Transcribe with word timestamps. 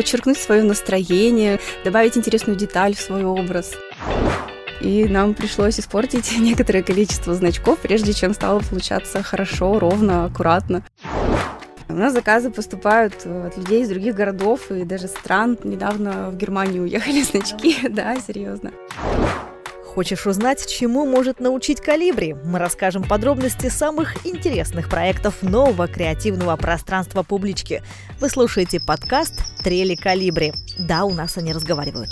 подчеркнуть 0.00 0.38
свое 0.38 0.62
настроение, 0.62 1.60
добавить 1.84 2.16
интересную 2.16 2.56
деталь 2.56 2.96
в 2.96 3.00
свой 3.00 3.22
образ. 3.22 3.74
И 4.80 5.04
нам 5.04 5.34
пришлось 5.34 5.78
испортить 5.78 6.32
некоторое 6.38 6.82
количество 6.82 7.34
значков, 7.34 7.80
прежде 7.80 8.14
чем 8.14 8.32
стало 8.32 8.60
получаться 8.60 9.22
хорошо, 9.22 9.78
ровно, 9.78 10.24
аккуратно. 10.24 10.82
У 11.90 11.92
нас 11.92 12.14
заказы 12.14 12.50
поступают 12.50 13.26
от 13.26 13.58
людей 13.58 13.82
из 13.82 13.90
других 13.90 14.14
городов 14.14 14.70
и 14.70 14.84
даже 14.84 15.06
стран. 15.06 15.58
Недавно 15.64 16.30
в 16.30 16.36
Германию 16.36 16.84
уехали 16.84 17.20
значки, 17.30 17.76
да, 17.90 18.16
серьезно. 18.20 18.70
Хочешь 20.00 20.26
узнать, 20.26 20.66
чему 20.66 21.04
может 21.04 21.40
научить 21.40 21.82
Калибри? 21.82 22.32
Мы 22.32 22.58
расскажем 22.58 23.02
подробности 23.02 23.68
самых 23.68 24.24
интересных 24.24 24.88
проектов 24.88 25.42
нового 25.42 25.88
креативного 25.88 26.56
пространства 26.56 27.22
публички. 27.22 27.82
Вы 28.18 28.30
слушаете 28.30 28.80
подкаст 28.80 29.42
«Трели 29.62 29.96
Калибри». 29.96 30.54
Да, 30.78 31.04
у 31.04 31.12
нас 31.12 31.36
они 31.36 31.52
разговаривают. 31.52 32.08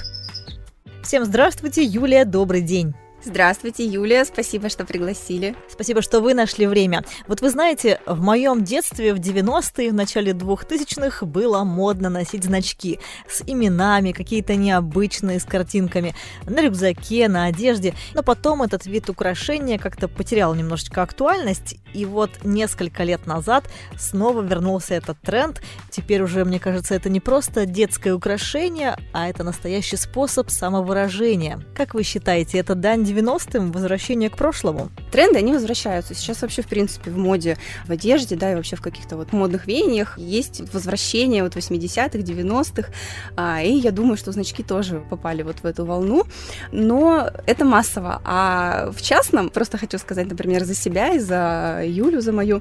Всем 1.03 1.25
здравствуйте, 1.25 1.83
Юлия, 1.83 2.27
добрый 2.27 2.61
день. 2.61 2.93
Здравствуйте, 3.25 3.85
Юлия, 3.85 4.25
спасибо, 4.25 4.69
что 4.69 4.85
пригласили. 4.85 5.57
Спасибо, 5.69 6.03
что 6.03 6.21
вы 6.21 6.35
нашли 6.35 6.69
время. 6.69 7.03
Вот 7.27 7.41
вы 7.41 7.51
знаете, 7.51 8.01
в 8.07 8.23
моем 8.23 8.63
детстве, 8.63 9.13
в 9.13 9.19
90-е, 9.19 9.91
в 9.91 9.95
начале 9.95 10.31
2000-х 10.33 11.27
было 11.27 11.65
модно 11.65 12.11
носить 12.11 12.45
значки 12.45 13.01
с 13.29 13.43
именами, 13.45 14.13
какие-то 14.13 14.55
необычные, 14.55 15.41
с 15.41 15.45
картинками, 15.45 16.15
на 16.47 16.63
рюкзаке, 16.63 17.27
на 17.27 17.47
одежде. 17.47 17.93
Но 18.15 18.23
потом 18.23 18.63
этот 18.63 18.87
вид 18.87 19.11
украшения 19.11 19.79
как-то 19.79 20.07
потерял 20.07 20.55
немножечко 20.55 21.03
актуальность, 21.03 21.77
и 21.93 22.05
вот 22.05 22.31
несколько 22.45 23.03
лет 23.03 23.27
назад 23.27 23.65
снова 23.97 24.43
вернулся 24.43 24.95
этот 24.95 25.21
тренд. 25.23 25.61
Теперь 25.91 26.23
уже, 26.23 26.45
мне 26.45 26.61
кажется, 26.61 26.95
это 26.95 27.11
не 27.11 27.19
просто 27.19 27.67
детское 27.67 28.15
украшение, 28.15 28.97
а 29.13 29.29
это 29.29 29.43
настоящий 29.43 29.97
способ 29.97 30.51
самовыражения. 30.51 31.61
Как 31.75 31.95
вы 31.95 32.05
считаете, 32.05 32.59
это 32.59 32.77
дань 32.77 33.08
90-м, 33.09 33.73
возвращение 33.73 34.31
к 34.31 34.37
прошлому? 34.37 34.91
Тренды, 35.11 35.39
они 35.39 35.53
возвращаются. 35.53 36.15
Сейчас 36.15 36.43
вообще, 36.43 36.63
в 36.63 36.67
принципе, 36.67 37.11
в 37.11 37.19
моде, 37.19 37.57
в 37.87 37.91
одежде, 37.91 38.37
да, 38.37 38.53
и 38.53 38.55
вообще 38.55 38.77
в 38.77 38.83
каких-то 38.83 39.17
вот 39.17 39.33
модных 39.33 39.67
веяниях 39.67 40.19
есть 40.19 40.63
возвращение 40.73 41.43
вот 41.43 41.57
80-х, 41.57 42.19
90-х, 42.19 42.93
а, 43.37 43.63
и 43.63 43.73
я 43.73 43.91
думаю, 43.91 44.17
что 44.17 44.33
значки 44.33 44.63
тоже 44.63 45.03
попали 45.11 45.43
вот 45.43 45.59
в 45.63 45.65
эту 45.65 45.85
волну, 45.85 46.25
но 46.73 47.31
это 47.47 47.65
массово. 47.65 48.21
А 48.25 48.91
в 48.93 49.03
частном, 49.03 49.51
просто 49.51 49.79
хочу 49.79 49.99
сказать, 49.99 50.29
например, 50.29 50.65
за 50.65 50.75
себя 50.75 51.15
и 51.15 51.19
за 51.19 51.83
Юлю, 51.85 52.21
за 52.21 52.33
мою, 52.33 52.61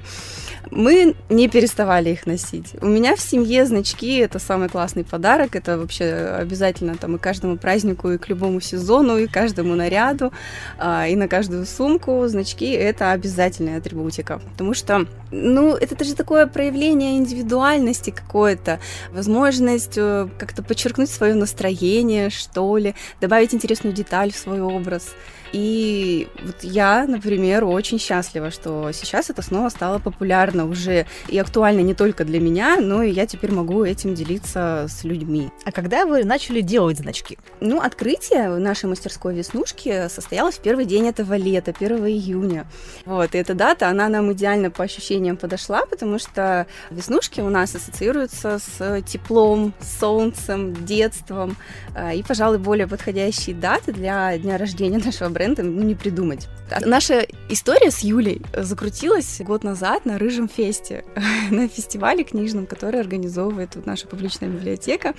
мы 0.70 1.14
не 1.28 1.48
переставали 1.48 2.10
их 2.10 2.26
носить. 2.26 2.74
У 2.80 2.86
меня 2.86 3.16
в 3.16 3.20
семье 3.20 3.66
значки— 3.66 4.16
это 4.18 4.38
самый 4.38 4.68
классный 4.68 5.04
подарок, 5.04 5.56
это 5.56 5.78
вообще 5.78 6.04
обязательно 6.38 6.96
там 6.96 7.16
и 7.16 7.18
каждому 7.18 7.56
празднику, 7.56 8.10
и 8.10 8.18
к 8.18 8.28
любому 8.28 8.60
сезону, 8.60 9.18
и 9.18 9.26
каждому 9.26 9.74
наряду. 9.74 10.32
А, 10.78 11.06
и 11.08 11.16
на 11.16 11.28
каждую 11.28 11.66
сумку 11.66 12.26
значки— 12.28 12.70
это 12.72 13.12
обязательная 13.12 13.78
атрибутика, 13.78 14.40
потому 14.52 14.74
что, 14.74 15.06
ну, 15.30 15.74
это 15.74 16.04
же 16.04 16.14
такое 16.14 16.46
проявление 16.46 17.16
индивидуальности 17.16 18.10
какое-то, 18.10 18.80
возможность 19.12 19.96
э, 19.96 20.28
как-то 20.38 20.62
подчеркнуть 20.62 21.10
свое 21.10 21.34
настроение, 21.34 22.30
что 22.30 22.76
ли, 22.76 22.94
добавить 23.20 23.54
интересную 23.54 23.94
деталь 23.94 24.32
в 24.32 24.36
свой 24.36 24.60
образ. 24.60 25.08
И 25.52 26.28
вот 26.42 26.56
я, 26.62 27.06
например, 27.06 27.64
очень 27.64 27.98
счастлива, 27.98 28.50
что 28.50 28.90
сейчас 28.92 29.30
это 29.30 29.42
снова 29.42 29.68
стало 29.68 29.98
популярно 29.98 30.66
уже 30.66 31.06
и 31.28 31.38
актуально 31.38 31.80
не 31.80 31.94
только 31.94 32.24
для 32.24 32.40
меня, 32.40 32.78
но 32.80 33.02
и 33.02 33.10
я 33.10 33.26
теперь 33.26 33.52
могу 33.52 33.84
этим 33.84 34.14
делиться 34.14 34.86
с 34.88 35.04
людьми. 35.04 35.50
А 35.64 35.72
когда 35.72 36.06
вы 36.06 36.24
начали 36.24 36.60
делать 36.60 36.98
значки? 36.98 37.38
Ну, 37.60 37.80
открытие 37.80 38.48
нашей 38.58 38.86
мастерской 38.86 39.34
веснушки 39.34 40.08
состоялось 40.08 40.56
в 40.56 40.60
первый 40.60 40.84
день 40.84 41.08
этого 41.08 41.34
лета, 41.34 41.72
1 41.78 42.06
июня. 42.06 42.66
Вот, 43.04 43.34
и 43.34 43.38
эта 43.38 43.54
дата, 43.54 43.88
она 43.88 44.08
нам 44.08 44.32
идеально 44.32 44.70
по 44.70 44.84
ощущениям 44.84 45.36
подошла, 45.36 45.86
потому 45.86 46.18
что 46.18 46.66
веснушки 46.90 47.40
у 47.40 47.48
нас 47.48 47.74
ассоциируются 47.74 48.58
с 48.58 49.02
теплом, 49.02 49.72
солнцем, 49.80 50.84
детством, 50.84 51.56
а, 51.94 52.12
и, 52.12 52.22
пожалуй, 52.22 52.58
более 52.58 52.86
подходящие 52.86 53.54
даты 53.54 53.92
для 53.92 54.36
дня 54.38 54.58
рождения 54.58 54.98
нашего 54.98 55.28
бренда 55.38 55.62
ну, 55.62 55.82
не 55.82 55.94
придумать. 55.94 56.48
Наша 56.84 57.24
история 57.48 57.92
с 57.92 58.00
Юлей 58.00 58.42
закрутилась 58.52 59.40
год 59.40 59.62
назад 59.62 60.04
на 60.04 60.18
Рыжем 60.18 60.48
фесте, 60.48 61.04
на 61.50 61.68
фестивале 61.68 62.24
книжном, 62.24 62.66
который 62.66 63.00
организовывает 63.00 63.76
вот 63.76 63.86
наша 63.86 64.08
публичная 64.08 64.48
библиотека. 64.48 65.14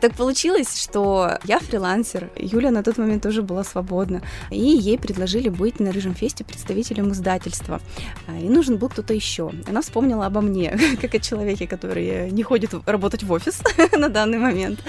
Так 0.00 0.14
получилось, 0.14 0.82
что 0.82 1.38
я 1.44 1.60
фрилансер, 1.60 2.30
Юля 2.36 2.72
на 2.72 2.82
тот 2.82 2.98
момент 2.98 3.22
тоже 3.22 3.42
была 3.42 3.62
свободна, 3.62 4.22
и 4.50 4.58
ей 4.58 4.98
предложили 4.98 5.48
быть 5.48 5.78
на 5.78 5.92
Рыжем 5.92 6.14
фесте 6.14 6.44
представителем 6.44 7.12
издательства. 7.12 7.80
И 8.28 8.48
нужен 8.48 8.76
был 8.76 8.88
кто-то 8.88 9.14
еще. 9.14 9.52
Она 9.68 9.82
вспомнила 9.82 10.26
обо 10.26 10.40
мне, 10.40 10.76
как 11.00 11.14
о 11.14 11.20
человеке, 11.20 11.68
который 11.68 12.30
не 12.32 12.42
ходит 12.42 12.74
работать 12.86 13.22
в 13.22 13.30
офис 13.30 13.62
на 13.96 14.08
данный 14.08 14.38
момент. 14.38 14.80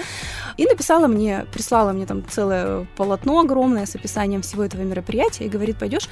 И 0.56 0.64
написала 0.64 1.06
мне, 1.06 1.46
прислала 1.52 1.92
мне 1.92 2.06
там 2.06 2.24
целое 2.28 2.86
полотно 2.96 3.40
огромное 3.40 3.86
с 3.86 3.94
описанием 3.94 4.42
всего 4.42 4.55
этого 4.62 4.82
мероприятия 4.82 5.44
и 5.44 5.48
говорит, 5.48 5.78
пойдешь? 5.78 6.08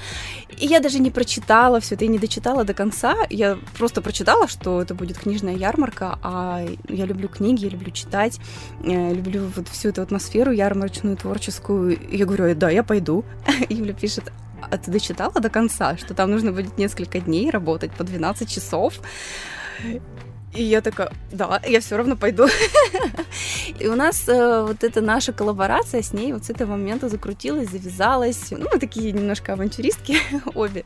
И 0.57 0.65
я 0.65 0.79
даже 0.79 0.99
не 0.99 1.11
прочитала 1.11 1.79
все 1.79 1.95
это, 1.95 2.05
и 2.05 2.07
не 2.07 2.19
дочитала 2.19 2.63
до 2.63 2.73
конца. 2.73 3.15
Я 3.29 3.57
просто 3.77 4.01
прочитала, 4.01 4.47
что 4.47 4.81
это 4.81 4.95
будет 4.95 5.17
книжная 5.17 5.55
ярмарка, 5.55 6.19
а 6.21 6.65
я 6.87 7.05
люблю 7.05 7.27
книги, 7.27 7.65
я 7.65 7.69
люблю 7.69 7.91
читать, 7.91 8.39
я 8.83 9.11
люблю 9.11 9.49
вот 9.55 9.67
всю 9.67 9.89
эту 9.89 10.01
атмосферу 10.01 10.51
ярмарочную, 10.51 11.17
творческую. 11.17 11.97
И 11.97 12.17
я 12.17 12.25
говорю, 12.25 12.55
да, 12.55 12.69
я 12.69 12.83
пойду. 12.83 13.25
Юля 13.69 13.93
пишет, 13.93 14.31
а 14.61 14.77
ты 14.77 14.91
дочитала 14.91 15.33
до 15.33 15.49
конца, 15.49 15.97
что 15.97 16.13
там 16.13 16.31
нужно 16.31 16.51
будет 16.51 16.77
несколько 16.77 17.19
дней 17.19 17.49
работать 17.49 17.91
по 17.91 18.03
12 18.03 18.49
часов? 18.49 18.99
И 20.53 20.63
я 20.63 20.81
такая, 20.81 21.11
да, 21.31 21.61
я 21.67 21.81
все 21.81 21.97
равно 21.97 22.15
пойду. 22.15 22.47
И 23.79 23.87
у 23.87 23.95
нас 23.95 24.27
э, 24.29 24.65
вот 24.65 24.83
эта 24.83 25.01
наша 25.01 25.33
коллаборация 25.33 26.01
с 26.01 26.13
ней 26.13 26.31
вот 26.31 26.45
с 26.45 26.49
этого 26.49 26.71
момента 26.71 27.09
закрутилась, 27.09 27.69
завязалась. 27.69 28.51
Ну, 28.51 28.65
мы 28.71 28.79
такие 28.79 29.11
немножко 29.11 29.53
авантюристки 29.53 30.17
обе. 30.55 30.85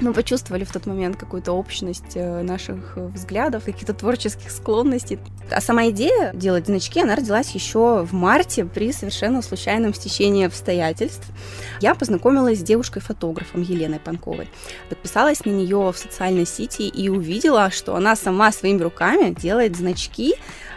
Мы 0.00 0.12
почувствовали 0.12 0.64
в 0.64 0.72
тот 0.72 0.86
момент 0.86 1.16
какую-то 1.16 1.52
общность 1.52 2.16
э, 2.16 2.42
наших 2.42 2.96
взглядов, 2.96 3.64
каких-то 3.64 3.94
творческих 3.94 4.50
склонностей. 4.50 5.18
А 5.50 5.60
сама 5.60 5.88
идея 5.88 6.32
делать 6.34 6.66
значки, 6.66 7.00
она 7.00 7.16
родилась 7.16 7.50
еще 7.50 8.04
в 8.04 8.12
марте 8.12 8.64
при 8.64 8.92
совершенно 8.92 9.42
случайном 9.42 9.94
стечении 9.94 10.46
обстоятельств. 10.46 11.26
Я 11.80 11.94
познакомилась 11.94 12.60
с 12.60 12.62
девушкой-фотографом 12.62 13.62
Еленой 13.62 14.00
Панковой. 14.00 14.48
Подписалась 14.88 15.44
на 15.44 15.50
нее 15.50 15.92
в 15.92 15.96
социальной 15.96 16.46
сети 16.46 16.88
и 16.88 17.08
увидела, 17.08 17.70
что 17.70 17.96
она 17.96 18.16
сама 18.16 18.52
своими 18.52 18.82
руками 18.82 19.34
делает 19.34 19.76
значки, 19.76 20.34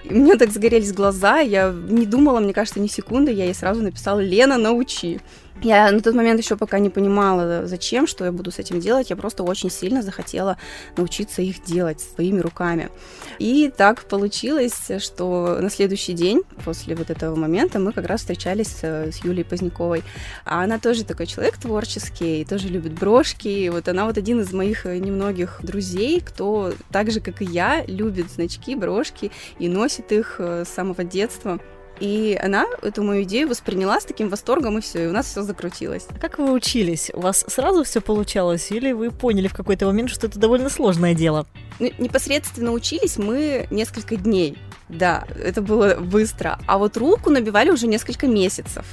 у 0.09 0.13
меня 0.13 0.35
так 0.35 0.51
загорелись 0.51 0.93
глаза, 0.93 1.39
я 1.39 1.71
не 1.71 2.05
думала, 2.05 2.39
мне 2.39 2.53
кажется, 2.53 2.79
ни 2.79 2.87
секунды, 2.87 3.31
я 3.31 3.45
ей 3.45 3.53
сразу 3.53 3.81
написала 3.81 4.19
«Лена, 4.19 4.57
научи». 4.57 5.19
Я 5.63 5.91
на 5.91 6.01
тот 6.01 6.15
момент 6.15 6.39
еще 6.39 6.57
пока 6.57 6.79
не 6.79 6.89
понимала, 6.89 7.67
зачем, 7.67 8.07
что 8.07 8.25
я 8.25 8.31
буду 8.31 8.49
с 8.49 8.57
этим 8.57 8.79
делать. 8.79 9.11
Я 9.11 9.15
просто 9.15 9.43
очень 9.43 9.69
сильно 9.69 10.01
захотела 10.01 10.57
научиться 10.97 11.43
их 11.43 11.63
делать 11.63 12.01
своими 12.01 12.39
руками. 12.39 12.89
И 13.37 13.71
так 13.75 14.03
получилось, 14.05 14.89
что 14.97 15.59
на 15.61 15.69
следующий 15.69 16.13
день 16.13 16.41
после 16.65 16.95
вот 16.95 17.11
этого 17.11 17.35
момента 17.35 17.77
мы 17.77 17.93
как 17.93 18.07
раз 18.07 18.21
встречались 18.21 18.83
с 18.83 19.23
Юлией 19.23 19.45
Поздняковой. 19.45 20.03
А 20.45 20.63
она 20.63 20.79
тоже 20.79 21.05
такой 21.05 21.27
человек 21.27 21.57
творческий, 21.57 22.43
тоже 22.43 22.67
любит 22.67 22.93
брошки. 22.93 23.47
И 23.47 23.69
вот 23.69 23.87
она 23.87 24.05
вот 24.05 24.17
один 24.17 24.41
из 24.41 24.51
моих 24.53 24.85
немногих 24.85 25.59
друзей, 25.61 26.21
кто 26.21 26.73
так 26.91 27.11
же, 27.11 27.19
как 27.19 27.43
и 27.43 27.45
я, 27.45 27.85
любит 27.85 28.31
значки, 28.31 28.73
брошки 28.73 29.31
и 29.59 29.69
носит 29.69 30.11
их 30.11 30.39
с 30.39 30.67
самого 30.67 31.03
детства. 31.03 31.59
И 32.01 32.35
она 32.41 32.65
эту 32.81 33.03
мою 33.03 33.23
идею 33.23 33.47
восприняла 33.47 34.01
с 34.01 34.05
таким 34.05 34.27
восторгом, 34.29 34.79
и 34.79 34.81
все, 34.81 35.03
и 35.03 35.07
у 35.07 35.11
нас 35.11 35.27
все 35.27 35.43
закрутилось. 35.43 36.07
А 36.09 36.17
как 36.17 36.39
вы 36.39 36.51
учились? 36.51 37.11
У 37.13 37.21
вас 37.21 37.45
сразу 37.47 37.83
все 37.83 38.01
получалось, 38.01 38.71
или 38.71 38.91
вы 38.91 39.11
поняли 39.11 39.47
в 39.47 39.53
какой-то 39.53 39.85
момент, 39.85 40.09
что 40.09 40.25
это 40.25 40.39
довольно 40.39 40.69
сложное 40.71 41.13
дело? 41.13 41.45
Ну, 41.79 41.91
непосредственно 41.99 42.71
учились 42.71 43.19
мы 43.19 43.67
несколько 43.69 44.15
дней. 44.15 44.57
Да, 44.89 45.25
это 45.39 45.61
было 45.61 45.93
быстро. 45.93 46.59
А 46.65 46.79
вот 46.79 46.97
руку 46.97 47.29
набивали 47.29 47.69
уже 47.69 47.85
несколько 47.85 48.25
месяцев. 48.25 48.83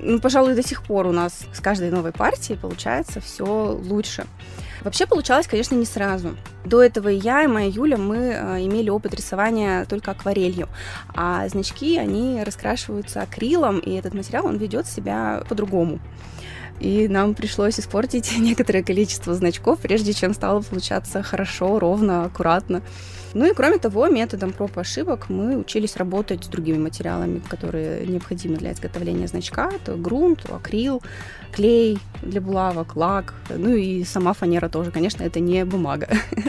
Ну, 0.00 0.18
пожалуй, 0.18 0.56
до 0.56 0.64
сих 0.64 0.82
пор 0.82 1.06
у 1.06 1.12
нас 1.12 1.42
с 1.52 1.60
каждой 1.60 1.92
новой 1.92 2.10
партией 2.10 2.58
получается 2.58 3.20
все 3.20 3.44
лучше. 3.80 4.26
Вообще 4.82 5.06
получалось, 5.06 5.46
конечно, 5.46 5.74
не 5.74 5.84
сразу. 5.84 6.36
До 6.64 6.82
этого 6.82 7.08
и 7.08 7.16
я, 7.16 7.44
и 7.44 7.46
моя 7.46 7.68
Юля, 7.68 7.96
мы 7.96 8.16
э, 8.16 8.64
имели 8.64 8.88
опыт 8.90 9.14
рисования 9.14 9.84
только 9.84 10.12
акварелью, 10.12 10.68
а 11.14 11.46
значки, 11.48 11.98
они 11.98 12.42
раскрашиваются 12.42 13.22
акрилом, 13.22 13.78
и 13.78 13.92
этот 13.92 14.14
материал, 14.14 14.46
он 14.46 14.56
ведет 14.56 14.86
себя 14.86 15.42
по-другому. 15.48 16.00
И 16.80 17.08
нам 17.08 17.34
пришлось 17.34 17.78
испортить 17.78 18.32
некоторое 18.38 18.82
количество 18.82 19.34
значков, 19.34 19.80
прежде 19.80 20.12
чем 20.14 20.34
стало 20.34 20.62
получаться 20.62 21.22
хорошо, 21.22 21.78
ровно, 21.78 22.24
аккуратно. 22.24 22.82
Ну 23.34 23.46
и 23.46 23.54
кроме 23.54 23.78
того, 23.78 24.08
методом 24.08 24.52
проб 24.52 24.76
и 24.76 24.80
ошибок 24.80 25.28
мы 25.28 25.56
учились 25.56 25.96
работать 25.96 26.44
с 26.44 26.48
другими 26.48 26.78
материалами, 26.78 27.40
которые 27.48 28.06
необходимы 28.06 28.56
для 28.56 28.72
изготовления 28.72 29.28
значка. 29.28 29.70
Это 29.70 29.96
грунт, 29.96 30.50
акрил, 30.50 31.02
клей 31.52 31.98
для 32.22 32.40
булавок, 32.40 32.96
лак, 32.96 33.34
ну 33.48 33.74
и 33.74 34.04
сама 34.04 34.32
фанера 34.32 34.68
тоже. 34.68 34.90
Конечно, 34.90 35.22
это 35.22 35.40
не 35.40 35.64
бумага, 35.64 36.08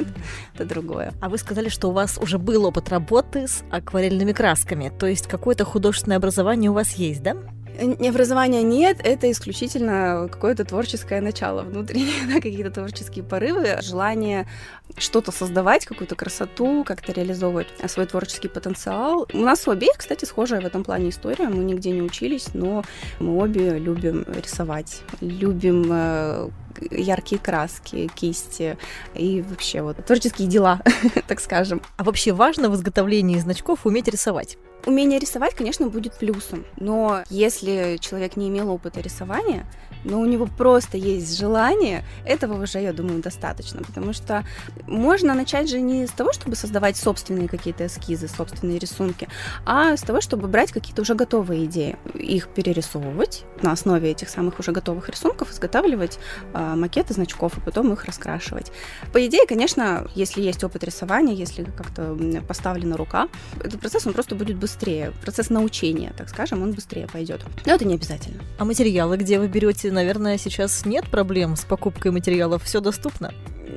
это 0.56 0.66
другое. 0.66 1.14
А 1.22 1.30
вы 1.30 1.38
сказали, 1.38 1.70
что 1.70 1.90
у 1.90 1.92
вас 1.92 2.18
уже 2.22 2.38
был 2.38 2.66
опыт 2.66 2.90
работы 2.90 3.48
с 3.48 3.64
акварельными 3.70 4.32
красками, 4.32 4.92
то 4.98 5.08
есть 5.08 5.28
какое-то 5.28 5.66
художественное 5.66 6.18
образование 6.18 6.72
у 6.72 6.74
вас 6.74 6.94
есть, 6.94 7.22
да? 7.22 7.36
Образования 7.80 8.64
нет, 8.64 9.00
это 9.04 9.32
исключительно 9.32 10.28
какое-то 10.32 10.66
творческое 10.66 11.22
начало 11.22 11.64
внутреннее, 11.64 12.28
да, 12.28 12.36
какие-то 12.36 12.72
творческие 12.72 13.24
порывы, 13.24 13.78
желание 13.82 14.48
что-то 14.98 15.32
создавать, 15.32 15.86
какую-то 15.86 16.16
красоту, 16.16 16.84
как-то 16.84 17.12
реализовывать 17.12 17.68
свой 17.88 18.06
творческий 18.06 18.50
потенциал. 18.50 19.28
У 19.34 19.40
нас 19.40 19.68
у 19.68 19.72
обеих, 19.72 19.98
кстати, 19.98 20.26
схожая 20.26 20.62
в 20.62 20.66
этом 20.66 20.84
плане 20.84 21.10
история. 21.10 21.48
Мы 21.48 21.64
нигде 21.64 21.92
не 21.92 22.02
учились, 22.02 22.54
но 22.54 22.84
мы 23.20 23.38
обе 23.38 23.78
любим 23.78 24.26
рисовать, 24.28 25.02
любим 25.22 25.88
э, 25.92 26.50
яркие 26.92 27.40
краски, 27.40 28.10
кисти 28.14 28.78
и 29.14 29.42
вообще 29.42 29.82
вот 29.82 30.04
творческие 30.06 30.48
дела, 30.48 30.82
так 31.28 31.40
скажем. 31.40 31.82
А 31.98 32.04
вообще 32.04 32.32
важно 32.32 32.70
в 32.70 32.76
изготовлении 32.76 33.38
значков 33.38 33.86
уметь 33.86 34.08
рисовать? 34.08 34.58
Умение 34.86 35.20
рисовать, 35.20 35.54
конечно, 35.54 35.88
будет 35.88 36.18
плюсом, 36.18 36.66
но 36.78 37.24
если 37.30 37.98
человек 38.00 38.36
не 38.36 38.50
имел 38.50 38.72
опыта 38.72 39.00
рисования, 39.00 39.68
но 40.04 40.20
у 40.20 40.26
него 40.26 40.48
просто 40.48 40.98
есть 40.98 41.38
желание, 41.38 42.04
этого 42.26 42.62
уже, 42.62 42.80
я 42.80 42.94
думаю, 42.94 43.22
достаточно, 43.22 43.82
потому 43.84 44.14
что 44.14 44.44
можно 44.88 45.34
начать 45.34 45.70
же 45.70 45.82
не 45.82 46.08
с 46.08 46.12
того, 46.12 46.34
чтобы 46.34 46.56
создавать 46.56 46.98
собственные 46.98 47.48
какие-то 47.48 47.86
эскизы, 47.86 48.28
собственные 48.28 48.80
рисунки, 48.80 49.28
а 49.66 49.96
с 49.96 50.02
того, 50.02 50.22
чтобы 50.22 50.48
брать 50.48 50.72
какие-то 50.72 51.02
уже 51.02 51.16
готовые 51.16 51.66
идеи, 51.66 51.98
их 52.14 52.48
перерисовывать 52.50 53.46
на 53.62 53.72
основе 53.72 54.12
этих 54.12 54.30
самых 54.30 54.60
уже 54.60 54.72
готовых 54.72 55.10
рисунков, 55.10 55.52
изготавливать 55.52 56.20
э, 56.54 56.76
макеты 56.76 57.14
значков, 57.14 57.58
и 57.58 57.62
потом 57.62 57.94
их 57.94 58.06
раскрашивать. 58.06 58.72
По 59.14 59.26
идее, 59.26 59.46
конечно, 59.48 60.08
если 60.16 60.42
есть 60.42 60.64
опыт 60.64 60.84
рисования, 60.84 61.34
если 61.34 61.64
как-то 61.64 62.18
поставлена 62.48 62.98
рука, 62.98 63.28
этот 63.64 63.80
процесс, 63.80 64.08
он 64.08 64.14
просто 64.14 64.36
будет 64.36 64.58
быстрее. 64.58 65.14
Процесс 65.22 65.50
научения, 65.50 66.14
так 66.18 66.30
скажем, 66.30 66.64
он 66.64 66.72
быстрее 66.72 67.08
пойдет. 67.08 67.42
Но 67.66 67.74
это 67.74 67.86
не 67.86 67.96
обязательно. 67.96 68.42
А 68.58 68.66
материалы, 68.66 69.18
где 69.18 69.40
вы 69.40 69.48
берете 69.48 69.91
наверное, 69.92 70.38
сейчас 70.38 70.86
нет 70.86 71.10
проблем 71.10 71.56
с 71.56 71.64
покупкой 71.66 72.12
материалов, 72.12 72.64
все 72.64 72.80
доступно? 72.80 73.34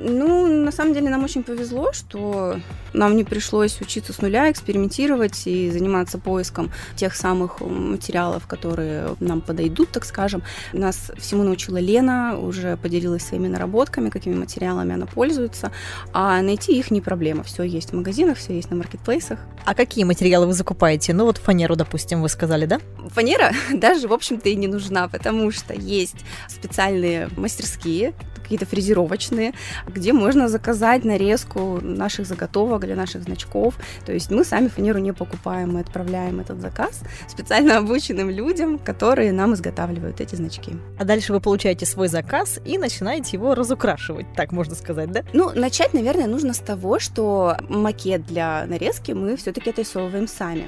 Ну, 0.07 0.45
на 0.45 0.71
самом 0.71 0.93
деле 0.93 1.09
нам 1.09 1.23
очень 1.23 1.41
повезло, 1.41 1.91
что 1.91 2.59
нам 2.93 3.15
не 3.15 3.23
пришлось 3.23 3.81
учиться 3.81 4.13
с 4.13 4.21
нуля, 4.21 4.51
экспериментировать 4.51 5.47
и 5.47 5.71
заниматься 5.71 6.19
поиском 6.19 6.71
тех 6.95 7.15
самых 7.15 7.59
материалов, 7.59 8.45
которые 8.45 9.15
нам 9.19 9.41
подойдут, 9.41 9.89
так 9.89 10.05
скажем. 10.05 10.43
Нас 10.73 11.11
всему 11.17 11.41
научила 11.41 11.77
Лена, 11.77 12.37
уже 12.39 12.77
поделилась 12.77 13.25
своими 13.25 13.47
наработками, 13.47 14.11
какими 14.11 14.35
материалами 14.35 14.93
она 14.93 15.07
пользуется, 15.07 15.71
а 16.13 16.39
найти 16.43 16.77
их 16.77 16.91
не 16.91 17.01
проблема. 17.01 17.41
Все 17.41 17.63
есть 17.63 17.89
в 17.89 17.95
магазинах, 17.95 18.37
все 18.37 18.53
есть 18.53 18.69
на 18.69 18.75
маркетплейсах. 18.75 19.39
А 19.65 19.73
какие 19.73 20.03
материалы 20.03 20.45
вы 20.45 20.53
закупаете? 20.53 21.13
Ну 21.13 21.25
вот 21.25 21.37
фанеру, 21.37 21.75
допустим, 21.75 22.21
вы 22.21 22.29
сказали, 22.29 22.67
да? 22.67 22.79
Фанера 23.09 23.53
даже, 23.73 24.07
в 24.07 24.13
общем-то, 24.13 24.49
и 24.49 24.55
не 24.55 24.67
нужна, 24.67 25.07
потому 25.07 25.49
что 25.49 25.73
есть 25.73 26.17
специальные 26.47 27.29
мастерские, 27.35 28.13
какие-то 28.45 28.65
фрезеровочные, 28.65 29.53
где 29.87 30.13
можно 30.13 30.47
заказать 30.47 31.03
нарезку 31.03 31.79
наших 31.81 32.27
заготовок 32.27 32.81
для 32.81 32.95
наших 32.95 33.23
значков. 33.23 33.75
То 34.05 34.13
есть 34.13 34.31
мы 34.31 34.45
сами 34.45 34.67
фанеру 34.67 34.99
не 34.99 35.13
покупаем, 35.13 35.73
мы 35.73 35.79
отправляем 35.81 36.39
этот 36.39 36.61
заказ 36.61 37.01
специально 37.27 37.77
обученным 37.77 38.29
людям, 38.29 38.77
которые 38.77 39.31
нам 39.31 39.53
изготавливают 39.55 40.21
эти 40.21 40.35
значки. 40.35 40.73
А 40.99 41.05
дальше 41.05 41.33
вы 41.33 41.41
получаете 41.41 41.85
свой 41.85 42.07
заказ 42.07 42.59
и 42.63 42.77
начинаете 42.77 43.31
его 43.33 43.55
разукрашивать, 43.55 44.27
так 44.35 44.51
можно 44.51 44.75
сказать, 44.75 45.11
да? 45.11 45.23
Ну, 45.33 45.51
начать, 45.53 45.93
наверное, 45.93 46.27
нужно 46.27 46.53
с 46.53 46.59
того, 46.59 46.99
что 46.99 47.57
макет 47.67 48.25
для 48.25 48.65
нарезки 48.67 49.11
мы 49.11 49.35
все-таки 49.35 49.71
отрисовываем 49.71 50.27
сами. 50.27 50.67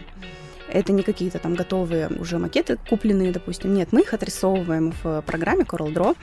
Это 0.70 0.92
не 0.92 1.04
какие-то 1.04 1.40
там 1.40 1.56
готовые 1.56 2.10
уже 2.20 2.38
макеты 2.38 2.78
купленные, 2.90 3.32
допустим. 3.32 3.74
Нет, 3.74 3.90
мы 3.92 4.02
их 4.02 4.14
отрисовываем 4.14 4.94
в 5.04 5.22
программе 5.22 5.64
CorelDRAW, 5.64 6.16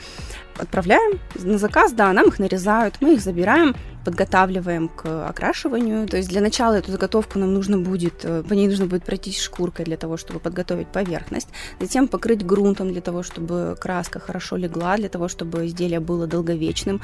отправляем 0.58 1.18
на 1.36 1.58
заказ, 1.58 1.92
да, 1.92 2.12
нам 2.12 2.28
их 2.28 2.38
нарезают, 2.38 2.96
мы 3.00 3.14
их 3.14 3.20
забираем, 3.20 3.74
подготавливаем 4.04 4.88
к 4.88 5.28
окрашиванию. 5.28 6.06
То 6.06 6.16
есть 6.16 6.28
для 6.28 6.40
начала 6.40 6.74
эту 6.74 6.92
заготовку 6.92 7.38
нам 7.38 7.54
нужно 7.54 7.78
будет, 7.78 8.24
э, 8.24 8.42
по 8.42 8.52
ней 8.52 8.68
нужно 8.68 8.86
будет 8.86 9.04
пройтись 9.04 9.40
шкуркой 9.40 9.84
для 9.84 9.96
того, 9.96 10.16
чтобы 10.16 10.40
подготовить 10.40 10.88
поверхность, 10.88 11.48
затем 11.80 12.08
покрыть 12.08 12.44
грунтом 12.44 12.92
для 12.92 13.00
того, 13.00 13.22
чтобы 13.22 13.76
краска 13.80 14.20
хорошо 14.20 14.56
легла, 14.56 14.96
для 14.96 15.08
того, 15.08 15.28
чтобы 15.28 15.66
изделие 15.66 16.00
было 16.00 16.26
долговечным. 16.26 17.00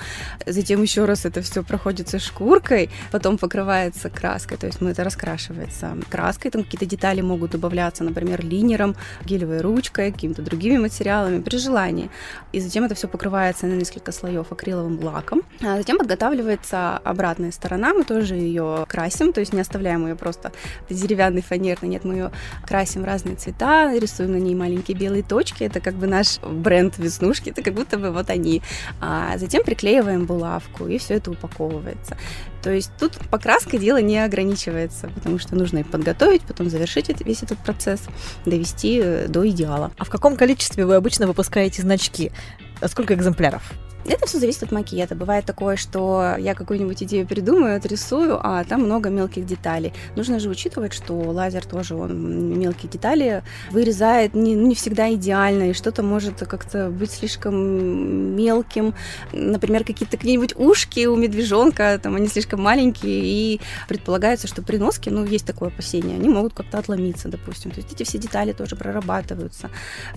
Затем 0.46 0.82
еще 0.82 1.04
раз 1.04 1.24
это 1.24 1.40
все 1.42 1.62
проходится 1.62 2.18
шкуркой, 2.18 2.90
потом 3.10 3.38
покрывается 3.38 4.10
краской, 4.10 4.56
то 4.56 4.66
есть 4.66 4.80
мы 4.80 4.90
это 4.90 5.04
раскрашивается 5.04 5.96
краской, 6.10 6.50
там 6.50 6.64
какие-то 6.64 6.86
детали 6.86 7.20
могут 7.20 7.52
добавляться, 7.52 8.04
например, 8.04 8.44
линером, 8.44 8.94
гелевой 9.24 9.60
ручкой, 9.60 10.12
какими-то 10.12 10.42
другими 10.42 10.78
материалами 10.78 11.40
при 11.40 11.56
желании. 11.56 12.10
И 12.52 12.60
затем 12.60 12.84
это 12.84 12.94
все 12.94 13.08
покрывается 13.08 13.66
на 13.66 13.74
несколько 13.74 14.12
слоев 14.12 14.52
акриловым 14.52 15.02
лаком, 15.02 15.42
а 15.62 15.76
затем 15.76 15.98
подготавливается 15.98 16.89
обратная 16.98 17.52
сторона, 17.52 17.94
мы 17.94 18.04
тоже 18.04 18.34
ее 18.34 18.84
красим, 18.88 19.32
то 19.32 19.40
есть 19.40 19.52
не 19.52 19.60
оставляем 19.60 20.06
ее 20.06 20.16
просто 20.16 20.52
деревянный, 20.88 21.42
фанерный, 21.42 21.88
нет, 21.88 22.04
мы 22.04 22.14
ее 22.14 22.32
красим 22.66 23.02
в 23.02 23.04
разные 23.04 23.36
цвета, 23.36 23.92
рисуем 23.96 24.32
на 24.32 24.36
ней 24.36 24.54
маленькие 24.54 24.96
белые 24.96 25.22
точки, 25.22 25.64
это 25.64 25.80
как 25.80 25.94
бы 25.94 26.06
наш 26.06 26.38
бренд 26.40 26.98
веснушки, 26.98 27.50
это 27.50 27.62
как 27.62 27.74
будто 27.74 27.98
бы 27.98 28.10
вот 28.10 28.30
они. 28.30 28.62
А 29.00 29.36
затем 29.38 29.64
приклеиваем 29.64 30.26
булавку, 30.26 30.86
и 30.86 30.98
все 30.98 31.14
это 31.14 31.30
упаковывается. 31.30 32.16
То 32.62 32.70
есть 32.70 32.90
тут 32.98 33.12
покраской 33.30 33.78
дело 33.78 34.00
не 34.02 34.18
ограничивается, 34.18 35.08
потому 35.08 35.38
что 35.38 35.56
нужно 35.56 35.78
и 35.78 35.82
подготовить, 35.82 36.42
потом 36.42 36.68
завершить 36.68 37.10
весь 37.24 37.42
этот 37.42 37.58
процесс, 37.58 38.00
довести 38.44 39.00
э, 39.02 39.26
до 39.28 39.48
идеала. 39.48 39.92
А 39.98 40.04
в 40.04 40.10
каком 40.10 40.36
количестве 40.36 40.84
вы 40.86 40.94
обычно 40.94 41.26
выпускаете 41.26 41.82
значки? 41.82 42.32
Сколько 42.86 43.14
экземпляров? 43.14 43.62
Это 44.06 44.26
все 44.26 44.38
зависит 44.38 44.62
от 44.62 44.72
макета. 44.72 45.14
Бывает 45.14 45.44
такое, 45.44 45.76
что 45.76 46.34
я 46.38 46.54
какую-нибудь 46.54 47.02
идею 47.02 47.26
придумаю, 47.26 47.76
отрисую, 47.76 48.40
а 48.42 48.64
там 48.64 48.82
много 48.82 49.10
мелких 49.10 49.44
деталей. 49.44 49.92
Нужно 50.16 50.40
же 50.40 50.48
учитывать, 50.48 50.94
что 50.94 51.14
лазер 51.14 51.64
тоже 51.66 51.94
он 51.94 52.58
мелкие 52.58 52.90
детали 52.90 53.42
вырезает 53.70 54.34
не, 54.34 54.54
не 54.54 54.74
всегда 54.74 55.12
идеально, 55.12 55.70
и 55.70 55.72
что-то 55.74 56.02
может 56.02 56.40
как-то 56.46 56.88
быть 56.88 57.10
слишком 57.10 57.54
мелким. 58.36 58.94
Например, 59.32 59.84
какие-то 59.84 60.16
какие-нибудь 60.16 60.56
ушки 60.56 61.06
у 61.06 61.16
медвежонка, 61.16 62.00
там 62.02 62.16
они 62.16 62.28
слишком 62.28 62.62
маленькие, 62.62 63.20
и 63.22 63.60
предполагается, 63.88 64.46
что 64.46 64.62
при 64.62 64.78
носке, 64.78 65.10
ну, 65.10 65.24
есть 65.24 65.46
такое 65.46 65.68
опасение, 65.68 66.16
они 66.16 66.28
могут 66.28 66.54
как-то 66.54 66.78
отломиться, 66.78 67.28
допустим. 67.28 67.70
То 67.70 67.78
есть 67.78 67.92
эти 67.92 68.02
все 68.04 68.18
детали 68.18 68.52
тоже 68.52 68.76
прорабатываются. 68.76 69.70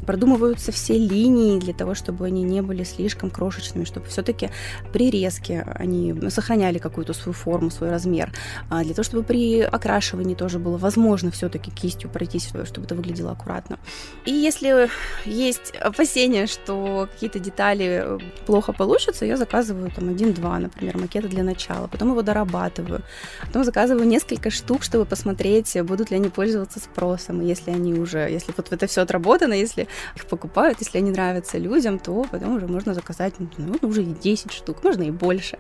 Продумываются 0.06 0.72
все 0.72 0.98
линии 0.98 1.60
для 1.60 1.74
того, 1.74 1.96
чтобы 1.96 2.26
они 2.26 2.44
не 2.44 2.62
были 2.62 2.84
слишком 2.84 3.30
крошечными 3.30 3.73
качественными, 3.74 3.86
чтобы 3.86 4.08
все-таки 4.08 4.50
при 4.92 5.10
резке 5.10 5.66
они 5.76 6.30
сохраняли 6.30 6.80
какую-то 6.80 7.14
свою 7.14 7.34
форму, 7.34 7.72
свой 7.72 7.90
размер, 7.90 8.32
а 8.70 8.84
для 8.84 8.94
того, 8.94 9.04
чтобы 9.04 9.24
при 9.24 9.62
окрашивании 9.62 10.36
тоже 10.36 10.60
было 10.60 10.78
возможно 10.78 11.32
все-таки 11.32 11.72
кистью 11.72 12.10
пройтись, 12.10 12.48
чтобы 12.48 12.86
это 12.86 12.96
выглядело 12.96 13.32
аккуратно. 13.32 13.78
И 14.26 14.32
если 14.32 14.90
есть 15.26 15.72
опасения, 15.82 16.48
что 16.48 17.08
какие-то 17.14 17.40
детали 17.40 18.20
плохо 18.46 18.74
получатся, 18.74 19.26
я 19.26 19.38
заказываю 19.38 19.92
там 19.92 20.10
один-два, 20.10 20.60
например, 20.60 20.98
макеты 20.98 21.28
для 21.28 21.44
начала, 21.44 21.88
потом 21.88 22.12
его 22.12 22.22
дорабатываю, 22.22 23.02
потом 23.42 23.64
заказываю 23.64 24.08
несколько 24.08 24.50
штук, 24.50 24.84
чтобы 24.84 25.06
посмотреть, 25.06 25.78
будут 25.84 26.12
ли 26.12 26.18
они 26.18 26.30
пользоваться 26.30 26.80
спросом, 26.80 27.42
и 27.42 27.46
если 27.46 27.72
они 27.72 27.94
уже, 27.94 28.18
если 28.18 28.54
вот 28.58 28.72
это 28.72 28.88
все 28.88 29.02
отработано, 29.02 29.54
если 29.54 29.88
их 30.16 30.26
покупают, 30.26 30.78
если 30.82 31.00
они 31.00 31.12
нравятся 31.12 31.58
людям, 31.58 32.00
то 32.00 32.26
потом 32.32 32.56
уже 32.56 32.68
можно 32.68 32.94
заказать 32.94 33.34
ну, 33.40 33.48
уже 33.82 34.04
10 34.04 34.52
штук, 34.52 34.84
можно 34.84 35.04
и 35.04 35.12
больше. 35.12 35.58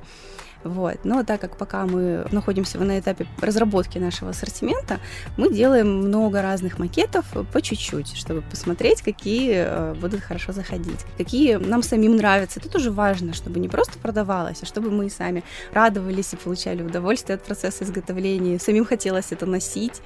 Вот. 0.63 0.99
Но 1.03 1.23
так 1.23 1.41
как 1.41 1.57
пока 1.57 1.85
мы 1.85 2.25
находимся 2.31 2.79
на 2.79 2.99
этапе 2.99 3.27
разработки 3.41 3.97
нашего 3.97 4.31
ассортимента, 4.31 4.99
мы 5.37 5.51
делаем 5.53 5.87
много 5.87 6.41
разных 6.41 6.79
макетов 6.79 7.25
по 7.51 7.61
чуть-чуть, 7.61 8.15
чтобы 8.15 8.41
посмотреть, 8.41 9.01
какие 9.01 9.65
э, 9.65 9.93
будут 9.95 10.21
хорошо 10.21 10.53
заходить, 10.53 11.01
какие 11.17 11.55
нам 11.55 11.83
самим 11.83 12.15
нравятся. 12.15 12.59
Это 12.59 12.69
тоже 12.69 12.91
важно, 12.91 13.33
чтобы 13.33 13.59
не 13.59 13.67
просто 13.67 13.99
продавалось, 13.99 14.59
а 14.61 14.65
чтобы 14.65 14.89
мы 14.89 15.09
сами 15.09 15.43
радовались 15.73 16.33
и 16.33 16.37
получали 16.37 16.81
удовольствие 16.81 17.35
от 17.35 17.43
процесса 17.43 17.83
изготовления, 17.83 18.59
самим 18.59 18.85
хотелось 18.85 19.31
это 19.31 19.45
носить 19.45 20.01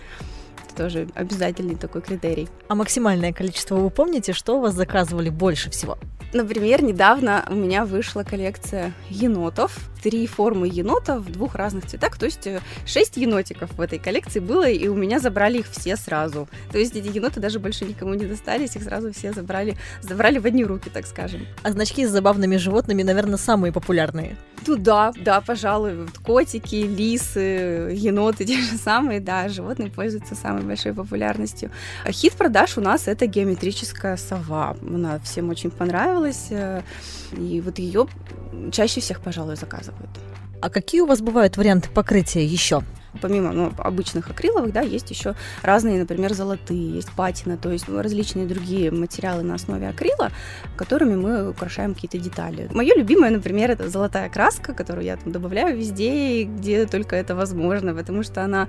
тоже 0.77 1.07
обязательный 1.15 1.75
такой 1.75 2.01
критерий. 2.01 2.48
А 2.69 2.75
максимальное 2.75 3.34
количество 3.34 3.75
вы 3.75 3.89
помните, 3.89 4.34
что 4.34 4.57
у 4.57 4.62
вас 4.62 4.75
заказывали 4.75 5.29
больше 5.29 5.69
всего? 5.69 5.98
Например, 6.34 6.84
недавно 6.84 7.46
у 7.50 7.55
меня 7.55 7.86
вышла 7.86 8.24
коллекция 8.24 8.93
енотов. 9.10 9.77
Три 10.03 10.27
формы 10.27 10.67
енотов 10.67 11.22
в 11.22 11.31
двух 11.31 11.55
разных 11.55 11.88
цветах. 11.88 12.17
То 12.17 12.25
есть 12.25 12.46
э, 12.46 12.60
шесть 12.86 13.17
енотиков 13.17 13.72
в 13.74 13.81
этой 13.81 13.98
коллекции 13.98 14.39
было, 14.39 14.69
и 14.69 14.88
у 14.88 14.93
меня 14.93 15.19
забрали 15.19 15.60
их 15.60 15.69
все 15.69 15.96
сразу. 15.96 16.48
То 16.72 16.77
есть 16.77 16.96
эти 16.96 17.07
еноты 17.07 17.39
даже 17.39 17.60
больше 17.60 17.86
никому 17.86 18.13
не 18.13 18.25
достались, 18.25 18.75
их 18.75 18.84
сразу 18.84 19.12
все 19.13 19.34
забрали, 19.34 19.77
забрали 20.01 20.38
в 20.38 20.46
одни 20.46 20.65
руки, 20.65 20.89
так 20.89 21.07
скажем. 21.07 21.41
А 21.63 21.72
значки 21.72 22.05
с 22.05 22.12
забавными 22.12 22.57
животными, 22.57 23.03
наверное, 23.03 23.38
самые 23.38 23.72
популярные. 23.72 24.38
Ну 24.67 24.75
да, 24.75 25.13
да, 25.17 25.39
пожалуй, 25.39 26.07
котики, 26.25 26.75
лисы, 26.75 27.89
еноты 27.93 28.46
те 28.46 28.62
же 28.62 28.77
самые, 28.77 29.19
да, 29.19 29.48
животные 29.48 29.89
пользуются 29.89 30.36
самой 30.36 30.63
большой 30.68 30.94
популярностью. 30.94 31.72
А 32.06 32.12
хит 32.12 32.34
продаж 32.34 32.78
у 32.78 32.82
нас 32.82 33.08
это 33.08 33.26
геометрическая 33.26 34.18
сова. 34.18 34.76
Она 34.82 35.20
всем 35.20 35.50
очень 35.50 35.72
понравилась, 35.72 36.48
э, 36.50 36.82
и 37.38 37.62
вот 37.62 37.80
ее 37.80 38.08
чаще 38.72 39.02
всех, 39.02 39.22
пожалуй, 39.22 39.56
заказывают. 39.56 40.10
А 40.62 40.70
какие 40.70 41.02
у 41.02 41.06
вас 41.06 41.22
бывают 41.22 41.58
варианты 41.58 41.90
покрытия 41.90 42.46
еще? 42.46 42.82
Помимо 43.22 43.52
ну, 43.52 43.74
обычных 43.78 44.30
акриловых, 44.30 44.72
да, 44.72 44.82
есть 44.82 45.10
еще 45.12 45.36
разные, 45.64 46.00
например, 46.00 46.34
золотые, 46.34 46.96
есть 46.96 47.12
патина, 47.12 47.58
то 47.58 47.72
есть 47.72 47.88
различные 47.90 48.46
другие 48.46 48.92
материалы 48.92 49.44
на 49.44 49.56
основе 49.56 49.90
акрила, 49.90 50.32
которыми 50.76 51.16
мы 51.16 51.50
украшаем 51.50 51.94
какие-то 51.94 52.18
детали. 52.18 52.70
Мое 52.74 52.96
любимое, 52.96 53.32
например, 53.32 53.72
это 53.72 53.90
золотая 53.90 54.30
краска, 54.30 54.74
которую 54.74 55.06
я 55.06 55.18
там 55.18 55.32
добавляю 55.32 55.78
везде, 55.78 56.44
где 56.44 56.86
только 56.86 57.16
это 57.16 57.36
возможно, 57.36 57.94
потому 57.94 58.24
что 58.24 58.44
она 58.44 58.68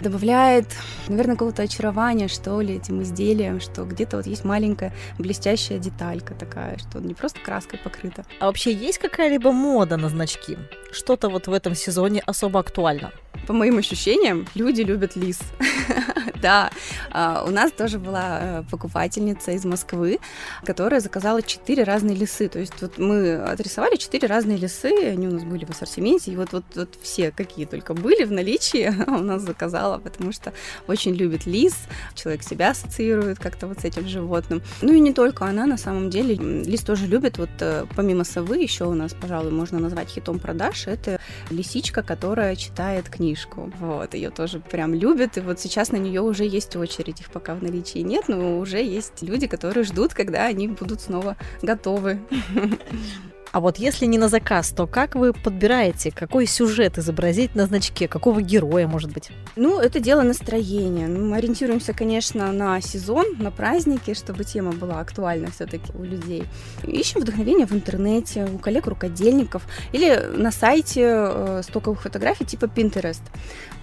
добавляет, 0.00 0.66
наверное, 1.08 1.34
какого-то 1.34 1.62
очарования, 1.62 2.28
что 2.28 2.60
ли, 2.60 2.76
этим 2.76 3.02
изделиям, 3.02 3.60
что 3.60 3.84
где-то 3.84 4.16
вот 4.16 4.26
есть 4.26 4.44
маленькая 4.44 4.92
блестящая 5.18 5.78
деталька 5.78 6.34
такая, 6.34 6.78
что 6.78 7.00
не 7.00 7.14
просто 7.14 7.40
краской 7.40 7.78
покрыта. 7.78 8.24
А 8.40 8.46
вообще 8.46 8.72
есть 8.72 8.98
какая-либо 8.98 9.52
мода 9.52 9.96
на 9.96 10.08
значки? 10.08 10.58
Что-то 10.92 11.28
вот 11.28 11.46
в 11.46 11.52
этом 11.52 11.74
сезоне 11.74 12.22
особо 12.26 12.60
актуально? 12.60 13.12
По 13.46 13.52
моим 13.52 13.78
ощущениям, 13.82 14.46
люди 14.54 14.80
любят 14.82 15.16
лис. 15.16 15.40
Да, 16.42 16.72
а, 17.12 17.44
у 17.46 17.50
нас 17.50 17.70
тоже 17.70 18.00
была 18.00 18.38
э, 18.40 18.62
покупательница 18.68 19.52
из 19.52 19.64
Москвы, 19.64 20.18
которая 20.64 20.98
заказала 20.98 21.40
четыре 21.40 21.84
разные 21.84 22.16
лисы. 22.16 22.48
То 22.48 22.58
есть 22.58 22.82
вот 22.82 22.98
мы 22.98 23.36
отрисовали 23.36 23.94
четыре 23.94 24.26
разные 24.26 24.56
лисы, 24.56 24.92
они 25.12 25.28
у 25.28 25.30
нас 25.30 25.44
были 25.44 25.64
в 25.64 25.70
ассортименте, 25.70 26.32
и 26.32 26.36
вот, 26.36 26.52
вот, 26.52 26.64
вот 26.74 26.98
все, 27.00 27.30
какие 27.30 27.64
только 27.64 27.94
были 27.94 28.24
в 28.24 28.32
наличии, 28.32 28.92
у 29.06 29.22
нас 29.22 29.42
заказала, 29.42 29.98
потому 29.98 30.32
что 30.32 30.52
очень 30.88 31.14
любит 31.14 31.46
лис, 31.46 31.76
человек 32.16 32.42
себя 32.42 32.70
ассоциирует 32.70 33.38
как-то 33.38 33.68
вот 33.68 33.78
с 33.78 33.84
этим 33.84 34.08
животным. 34.08 34.62
Ну 34.80 34.92
и 34.92 34.98
не 34.98 35.12
только 35.12 35.44
она, 35.44 35.66
на 35.66 35.76
самом 35.76 36.10
деле, 36.10 36.34
лис 36.34 36.80
тоже 36.80 37.06
любит, 37.06 37.38
вот 37.38 37.50
э, 37.60 37.86
помимо 37.94 38.24
совы 38.24 38.56
еще 38.56 38.86
у 38.86 38.94
нас, 38.94 39.14
пожалуй, 39.14 39.52
можно 39.52 39.78
назвать 39.78 40.08
хитом 40.08 40.40
продаж, 40.40 40.88
это 40.88 41.20
лисичка, 41.50 42.02
которая 42.02 42.56
читает 42.56 43.08
книжку. 43.08 43.70
Вот, 43.78 44.14
ее 44.14 44.30
тоже 44.30 44.58
прям 44.58 44.92
любит, 44.92 45.38
и 45.38 45.40
вот 45.40 45.60
сейчас 45.60 45.92
на 45.92 45.98
нее 45.98 46.31
уже 46.32 46.44
есть 46.44 46.74
очередь, 46.76 47.20
их 47.20 47.30
пока 47.30 47.54
в 47.54 47.62
наличии 47.62 48.00
нет, 48.00 48.24
но 48.28 48.58
уже 48.58 48.82
есть 48.82 49.22
люди, 49.22 49.46
которые 49.46 49.84
ждут, 49.84 50.14
когда 50.14 50.46
они 50.46 50.66
будут 50.68 51.00
снова 51.00 51.36
готовы. 51.62 52.18
А 53.52 53.60
вот 53.60 53.76
если 53.76 54.06
не 54.06 54.16
на 54.16 54.28
заказ, 54.28 54.70
то 54.70 54.86
как 54.86 55.14
вы 55.14 55.34
подбираете, 55.34 56.10
какой 56.10 56.46
сюжет 56.46 56.96
изобразить 56.96 57.54
на 57.54 57.66
значке, 57.66 58.08
какого 58.08 58.40
героя, 58.40 58.88
может 58.88 59.12
быть? 59.12 59.30
Ну, 59.56 59.78
это 59.78 60.00
дело 60.00 60.22
настроения. 60.22 61.06
Ну, 61.06 61.26
мы 61.26 61.36
ориентируемся, 61.36 61.92
конечно, 61.92 62.50
на 62.50 62.80
сезон, 62.80 63.26
на 63.38 63.50
праздники, 63.50 64.14
чтобы 64.14 64.44
тема 64.44 64.72
была 64.72 65.00
актуальна 65.00 65.50
все-таки 65.50 65.92
у 65.92 66.02
людей. 66.02 66.44
Ищем 66.82 67.20
вдохновение 67.20 67.66
в 67.66 67.72
интернете, 67.72 68.48
у 68.50 68.56
коллег-рукодельников 68.56 69.66
или 69.92 70.16
на 70.34 70.50
сайте 70.50 71.02
э, 71.04 71.60
стоковых 71.62 72.00
фотографий 72.00 72.46
типа 72.46 72.64
Pinterest. 72.64 73.20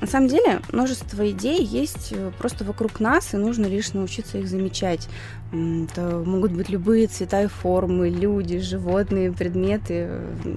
На 0.02 0.08
самом 0.08 0.30
деле, 0.30 0.62
множество 0.72 1.30
идей 1.30 1.64
есть 1.64 2.12
э, 2.12 2.32
просто 2.40 2.64
вокруг 2.64 3.00
нас, 3.00 3.36
и 3.36 3.38
нужно 3.38 3.68
лишь 3.68 3.94
научиться 3.94 4.40
их 4.40 4.48
замечать. 4.48 5.08
Это 5.52 6.24
могут 6.26 6.54
быть 6.54 6.70
любые 6.70 7.08
цвета 7.08 7.44
и 7.44 7.48
формы, 7.48 8.10
люди, 8.10 8.60
животные, 8.60 9.32
предметы. 9.32 9.59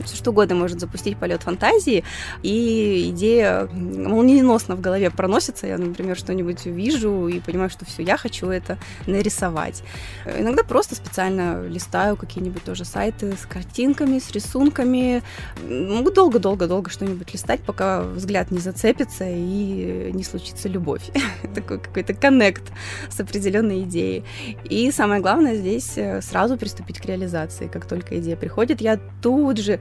Все 0.05 0.17
что 0.17 0.31
угодно 0.31 0.55
может 0.55 0.81
запустить 0.81 1.17
полет 1.17 1.43
фантазии, 1.43 2.05
и 2.43 3.11
идея 3.11 3.69
молниеносно 3.73 4.77
в 4.77 4.81
голове 4.81 5.11
проносится. 5.11 5.67
Я, 5.67 5.79
например, 5.79 6.17
что-нибудь 6.17 6.67
вижу 6.67 7.29
и 7.29 7.41
понимаю, 7.41 7.71
что 7.71 7.85
все, 7.85 8.03
я 8.03 8.17
хочу 8.17 8.49
это 8.49 8.79
нарисовать. 9.07 9.83
Иногда 10.25 10.63
просто 10.65 10.95
специально 10.95 11.67
листаю 11.67 12.17
какие-нибудь 12.17 12.65
тоже 12.65 12.85
сайты 12.85 13.35
с 13.37 13.47
картинками, 13.47 14.19
с 14.19 14.31
рисунками. 14.31 15.23
Могу 15.69 16.11
долго-долго-долго 16.11 16.91
что-нибудь 16.91 17.33
листать, 17.33 17.61
пока 17.61 18.03
взгляд 18.03 18.51
не 18.51 18.59
зацепится 18.59 19.25
и 19.29 20.11
не 20.13 20.25
случится 20.25 20.69
любовь. 20.69 21.11
Такой 21.55 21.79
какой-то 21.79 22.15
коннект 22.15 22.73
с 23.11 23.21
определенной 23.21 23.83
идеей. 23.83 24.25
И 24.65 24.91
самое 24.91 25.21
главное 25.21 25.57
здесь 25.57 25.93
э, 25.97 26.21
сразу 26.23 26.57
приступить 26.57 26.99
к 26.99 27.05
реализации. 27.05 27.69
Как 27.69 27.87
только 27.87 28.19
идея 28.21 28.37
приходит, 28.37 28.81
я 28.93 29.01
тут 29.21 29.59
же 29.59 29.81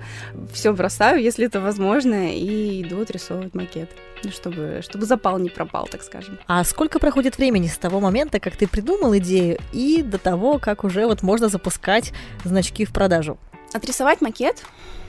все 0.53 0.74
бросаю, 0.74 1.22
если 1.22 1.46
это 1.46 1.60
возможно, 1.60 2.34
и 2.34 2.82
иду 2.82 3.01
отрисовывать 3.01 3.53
макет 3.53 3.89
чтобы, 4.30 4.82
чтобы 4.84 5.06
запал 5.08 5.39
не 5.39 5.50
пропал, 5.50 5.88
так 5.89 6.03
скажем. 6.03 6.38
А 6.46 6.63
сколько 6.63 7.00
проходит 7.00 7.39
времени 7.39 7.65
с 7.65 7.77
того 7.77 8.00
момента, 8.00 8.39
как 8.39 8.56
ты 8.56 8.68
придумал 8.68 9.18
идею, 9.18 9.58
и 9.74 10.03
до 10.03 10.20
того, 10.20 10.60
как 10.60 10.84
уже 10.84 11.08
вот 11.08 11.24
можно 11.24 11.50
запускать 11.50 12.13
значки 12.44 12.86
в 12.86 12.94
продажу? 12.94 13.39
Отрисовать 13.74 14.22
макет 14.22 14.63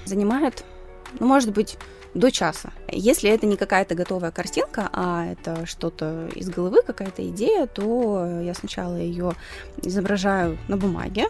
занимает, 0.06 0.64
ну, 1.20 1.26
может 1.26 1.52
быть, 1.52 1.76
до 2.14 2.30
часа. 2.30 2.70
Если 2.90 3.30
это 3.30 3.46
не 3.46 3.56
какая-то 3.56 3.94
готовая 3.94 4.30
картинка, 4.30 4.88
а 4.92 5.26
это 5.26 5.66
что-то 5.66 6.28
из 6.34 6.50
головы, 6.50 6.82
какая-то 6.86 7.26
идея, 7.30 7.66
то 7.66 8.40
я 8.42 8.54
сначала 8.54 8.96
ее 8.96 9.32
изображаю 9.82 10.58
на 10.68 10.76
бумаге, 10.76 11.28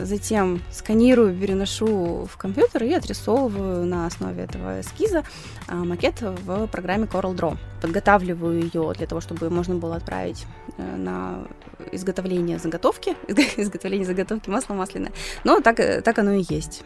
затем 0.00 0.60
сканирую, 0.70 1.38
переношу 1.38 2.26
в 2.30 2.36
компьютер 2.36 2.84
и 2.84 2.92
отрисовываю 2.92 3.86
на 3.86 4.06
основе 4.06 4.42
этого 4.42 4.80
эскиза 4.80 5.24
а, 5.68 5.76
макет 5.76 6.20
в 6.20 6.66
программе 6.66 7.04
Coral 7.04 7.36
Draw. 7.36 7.56
Подготавливаю 7.80 8.60
ее 8.60 8.92
для 8.96 9.06
того, 9.06 9.20
чтобы 9.20 9.50
можно 9.50 9.76
было 9.76 9.96
отправить 9.96 10.46
э, 10.78 10.96
на 10.96 11.46
изготовление 11.92 12.58
заготовки, 12.58 13.16
изготовление 13.56 14.06
заготовки 14.06 14.50
масла 14.50 14.74
масляное. 14.74 15.12
Но 15.44 15.60
так, 15.60 15.76
так 16.02 16.18
оно 16.18 16.32
и 16.32 16.44
есть. 16.48 16.82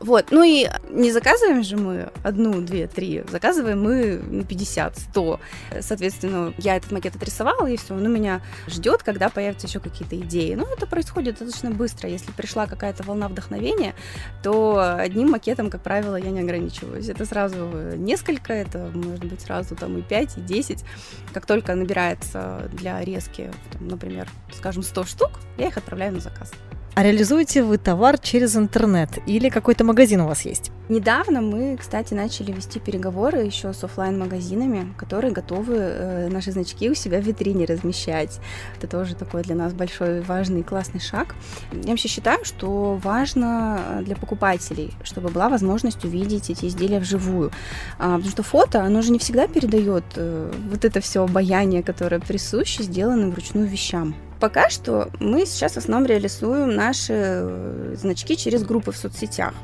Вот, 0.00 0.26
ну 0.30 0.42
и 0.42 0.68
не 0.90 1.12
заказываем 1.12 1.62
же 1.62 1.76
мы 1.76 2.10
одну, 2.22 2.60
две, 2.60 2.86
три, 2.86 3.24
заказываем 3.30 3.82
мы 3.82 4.18
на 4.18 4.44
50, 4.44 4.98
100. 4.98 5.40
Соответственно, 5.80 6.52
я 6.58 6.76
этот 6.76 6.92
макет 6.92 7.16
отрисовала, 7.16 7.66
и 7.66 7.76
все, 7.76 7.94
он 7.94 8.04
у 8.04 8.08
меня 8.08 8.42
ждет, 8.66 9.02
когда 9.02 9.28
появятся 9.28 9.66
еще 9.66 9.80
какие-то 9.80 10.16
идеи. 10.16 10.54
Ну, 10.54 10.66
это 10.72 10.86
происходит 10.86 11.38
достаточно 11.38 11.70
быстро. 11.70 12.08
Если 12.08 12.30
пришла 12.32 12.66
какая-то 12.66 13.02
волна 13.02 13.28
вдохновения, 13.28 13.94
то 14.42 14.96
одним 14.98 15.30
макетом, 15.30 15.70
как 15.70 15.82
правило, 15.82 16.16
я 16.16 16.30
не 16.30 16.40
ограничиваюсь. 16.40 17.08
Это 17.08 17.24
сразу 17.24 17.56
несколько, 17.96 18.52
это 18.52 18.90
может 18.94 19.24
быть 19.24 19.40
сразу 19.40 19.74
там 19.76 19.98
и 19.98 20.02
5, 20.02 20.38
и 20.38 20.40
10. 20.40 20.84
Как 21.32 21.46
только 21.46 21.74
набирается 21.74 22.68
для 22.72 23.02
резки, 23.02 23.50
там, 23.72 23.88
например, 23.88 24.28
скажем, 24.52 24.82
100 24.82 25.04
штук, 25.04 25.30
я 25.58 25.68
их 25.68 25.76
отправляю 25.76 26.12
на 26.12 26.20
заказ. 26.20 26.52
А 26.94 27.02
реализуете 27.02 27.62
вы 27.62 27.78
товар 27.78 28.18
через 28.18 28.56
интернет 28.56 29.10
или 29.26 29.48
какой-то 29.48 29.84
магазин 29.84 30.20
у 30.20 30.28
вас 30.28 30.44
есть? 30.44 30.70
Недавно 30.88 31.40
мы, 31.40 31.76
кстати, 31.80 32.12
начали 32.14 32.52
вести 32.52 32.78
переговоры 32.78 33.38
еще 33.38 33.72
с 33.72 33.82
офлайн 33.84 34.18
магазинами 34.18 34.94
которые 34.96 35.32
готовы 35.32 35.76
э, 35.76 36.28
наши 36.28 36.52
значки 36.52 36.90
у 36.90 36.94
себя 36.94 37.20
в 37.20 37.24
витрине 37.24 37.64
размещать. 37.64 38.40
Это 38.78 38.86
тоже 38.86 39.14
такой 39.14 39.42
для 39.42 39.54
нас 39.54 39.72
большой, 39.72 40.20
важный, 40.20 40.62
классный 40.62 41.00
шаг. 41.00 41.34
Я 41.72 41.90
вообще 41.90 42.08
считаю, 42.08 42.44
что 42.44 42.98
важно 43.02 44.02
для 44.04 44.16
покупателей, 44.16 44.92
чтобы 45.02 45.28
была 45.28 45.48
возможность 45.48 46.04
увидеть 46.04 46.50
эти 46.50 46.66
изделия 46.66 47.00
вживую. 47.00 47.50
А, 47.98 48.14
потому 48.16 48.30
что 48.30 48.42
фото, 48.42 48.82
оно 48.82 49.02
же 49.02 49.10
не 49.12 49.18
всегда 49.18 49.46
передает 49.46 50.04
э, 50.16 50.52
вот 50.70 50.84
это 50.84 51.00
все 51.00 51.24
обаяние, 51.24 51.82
которое 51.82 52.20
присуще 52.20 52.82
сделанным 52.82 53.30
вручную 53.30 53.66
вещам. 53.66 54.14
Пока 54.40 54.68
что 54.68 55.08
мы 55.20 55.46
сейчас 55.46 55.74
в 55.74 55.78
основном 55.78 56.06
реализуем 56.08 56.74
наши 56.74 57.12
э, 57.12 57.94
значки 57.96 58.36
через 58.36 58.62
группы 58.64 58.92
в 58.92 58.96
соцсетях. 58.96 59.54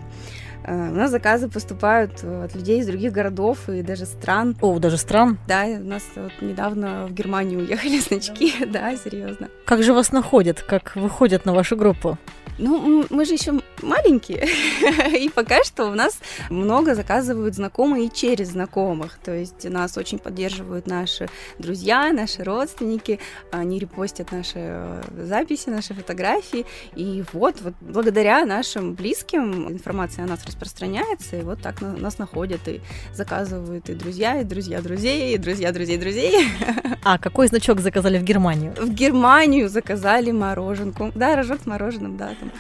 Э, 0.71 0.91
у 0.91 0.95
нас 0.95 1.11
заказы 1.11 1.49
поступают 1.49 2.23
от 2.23 2.55
людей 2.55 2.79
из 2.79 2.87
других 2.87 3.13
городов 3.13 3.69
и 3.69 3.83
даже 3.83 4.07
стран. 4.07 4.57
О, 4.61 4.79
даже 4.79 4.99
стран? 4.99 5.37
Да, 5.49 5.65
у 5.65 5.85
нас 5.85 6.05
вот 6.15 6.31
недавно 6.41 7.07
в 7.09 7.13
Германию 7.13 7.59
уехали 7.59 7.99
значки, 8.09 8.53
да, 8.67 8.95
серьезно. 8.97 9.49
Как 9.65 9.83
же 9.83 9.93
вас 9.93 10.13
находят, 10.13 10.63
как 10.63 10.95
выходят 10.95 11.45
на 11.45 11.53
вашу 11.53 11.77
группу? 11.77 12.19
Ну, 12.59 13.05
мы 13.11 13.25
же 13.25 13.33
еще 13.33 13.61
маленькие, 13.83 14.49
и 15.19 15.29
пока 15.29 15.65
что 15.65 15.87
у 15.87 15.95
нас 15.95 16.19
много 16.49 16.95
заказывают 16.95 17.55
знакомые 17.55 18.11
через 18.11 18.49
знакомых, 18.49 19.19
то 19.23 19.35
есть 19.35 19.69
нас 19.69 19.97
очень 19.97 20.19
поддерживают 20.19 20.87
наши 20.87 21.29
друзья, 21.59 22.13
наши 22.13 22.43
родственники, 22.45 23.21
они 23.51 23.79
репостят 23.79 24.33
наши 24.33 24.53
э, 24.57 25.03
записи, 25.25 25.69
наши 25.69 25.95
фотографии, 25.95 26.67
и 26.95 27.25
вот, 27.33 27.61
вот 27.61 27.75
благодаря 27.81 28.45
нашим 28.45 28.95
близким 28.95 29.69
информация 29.69 30.25
о 30.25 30.29
нас 30.29 30.45
распространяется, 30.45 31.37
и 31.37 31.43
вот 31.43 31.61
так 31.61 31.81
нас 31.81 32.19
находят 32.19 32.67
и 32.67 32.81
заказывают 33.13 33.89
и 33.89 33.95
друзья, 33.95 34.41
и 34.41 34.45
друзья 34.45 34.81
друзей, 34.81 35.35
и 35.35 35.39
друзья 35.39 35.73
друзей 35.73 35.99
друзей. 35.99 36.47
А 37.03 37.19
какой 37.19 37.47
значок 37.47 37.81
заказали 37.81 38.19
в 38.19 38.25
Германию? 38.25 38.75
В 38.77 38.93
Германию 38.93 39.71
заказали 39.71 40.33
мороженку. 40.33 41.11
Да, 41.15 41.35
рожок 41.35 41.63
с 41.63 41.67
мороженым, 41.67 42.19
да, 42.19 42.35
там 42.39 42.53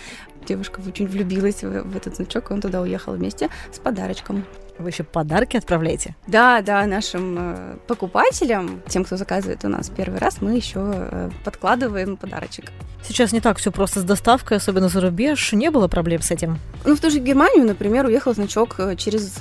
девушка 0.50 0.80
очень 0.84 1.06
влюбилась 1.06 1.62
в, 1.62 1.96
этот 1.96 2.16
значок, 2.16 2.50
и 2.50 2.54
он 2.54 2.60
туда 2.60 2.80
уехал 2.82 3.12
вместе 3.14 3.50
с 3.72 3.78
подарочком. 3.78 4.44
Вы 4.80 4.88
еще 4.88 5.04
подарки 5.04 5.58
отправляете? 5.58 6.14
Да, 6.26 6.62
да, 6.62 6.86
нашим 6.86 7.36
э, 7.38 7.76
покупателям, 7.86 8.80
тем, 8.88 9.04
кто 9.04 9.16
заказывает 9.16 9.62
у 9.64 9.68
нас 9.68 9.90
первый 9.90 10.18
раз, 10.18 10.40
мы 10.40 10.56
еще 10.56 10.80
э, 10.94 11.30
подкладываем 11.44 12.16
подарочек. 12.16 12.72
Сейчас 13.02 13.32
не 13.32 13.40
так 13.40 13.58
все 13.58 13.70
просто 13.72 14.00
с 14.00 14.04
доставкой, 14.04 14.58
особенно 14.58 14.88
за 14.88 15.00
рубеж. 15.00 15.52
Не 15.52 15.70
было 15.70 15.88
проблем 15.88 16.22
с 16.22 16.30
этим? 16.30 16.58
Ну, 16.84 16.94
в 16.94 17.00
ту 17.00 17.10
же 17.10 17.18
Германию, 17.18 17.66
например, 17.66 18.06
уехал 18.06 18.34
значок 18.34 18.76
э, 18.78 18.96
через 18.96 19.38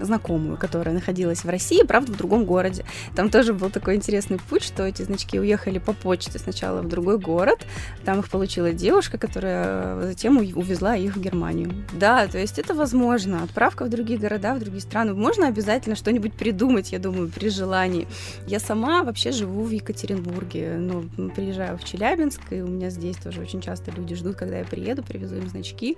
знакомую, 0.00 0.56
которая 0.58 0.94
находилась 0.94 1.44
в 1.44 1.48
России, 1.48 1.82
правда, 1.82 2.12
в 2.12 2.16
другом 2.16 2.44
городе. 2.44 2.84
Там 3.14 3.30
тоже 3.30 3.54
был 3.54 3.70
такой 3.70 3.96
интересный 3.96 4.38
путь, 4.38 4.62
что 4.62 4.82
эти 4.82 5.02
значки 5.02 5.38
уехали 5.38 5.78
по 5.78 5.94
почте 5.94 6.38
сначала 6.38 6.82
в 6.82 6.88
другой 6.88 7.18
город, 7.18 7.66
там 8.04 8.20
их 8.20 8.28
получила 8.28 8.72
девушка, 8.72 9.18
которая 9.18 10.02
затем 10.02 10.36
увезла 10.36 10.96
их 10.96 11.16
в 11.16 11.20
Германию. 11.20 11.72
Да, 11.92 12.26
то 12.26 12.38
есть 12.38 12.58
это 12.58 12.74
возможно. 12.74 13.42
Отправка 13.42 13.84
в 13.84 13.88
другие 13.88 14.18
города, 14.18 14.54
в 14.54 14.60
другие 14.66 14.82
страны. 14.82 15.14
Можно 15.14 15.48
обязательно 15.48 15.96
что-нибудь 15.96 16.34
придумать, 16.34 16.92
я 16.92 16.98
думаю, 16.98 17.28
при 17.28 17.48
желании. 17.48 18.06
Я 18.46 18.60
сама 18.60 19.02
вообще 19.02 19.32
живу 19.32 19.64
в 19.64 19.70
Екатеринбурге, 19.70 20.76
но 20.78 21.04
приезжаю 21.30 21.78
в 21.78 21.84
Челябинск, 21.84 22.40
и 22.50 22.60
у 22.60 22.66
меня 22.66 22.90
здесь 22.90 23.16
тоже 23.16 23.40
очень 23.40 23.60
часто 23.60 23.90
люди 23.90 24.14
ждут, 24.14 24.36
когда 24.36 24.58
я 24.58 24.64
приеду, 24.64 25.02
привезу 25.02 25.36
им 25.36 25.48
значки. 25.48 25.96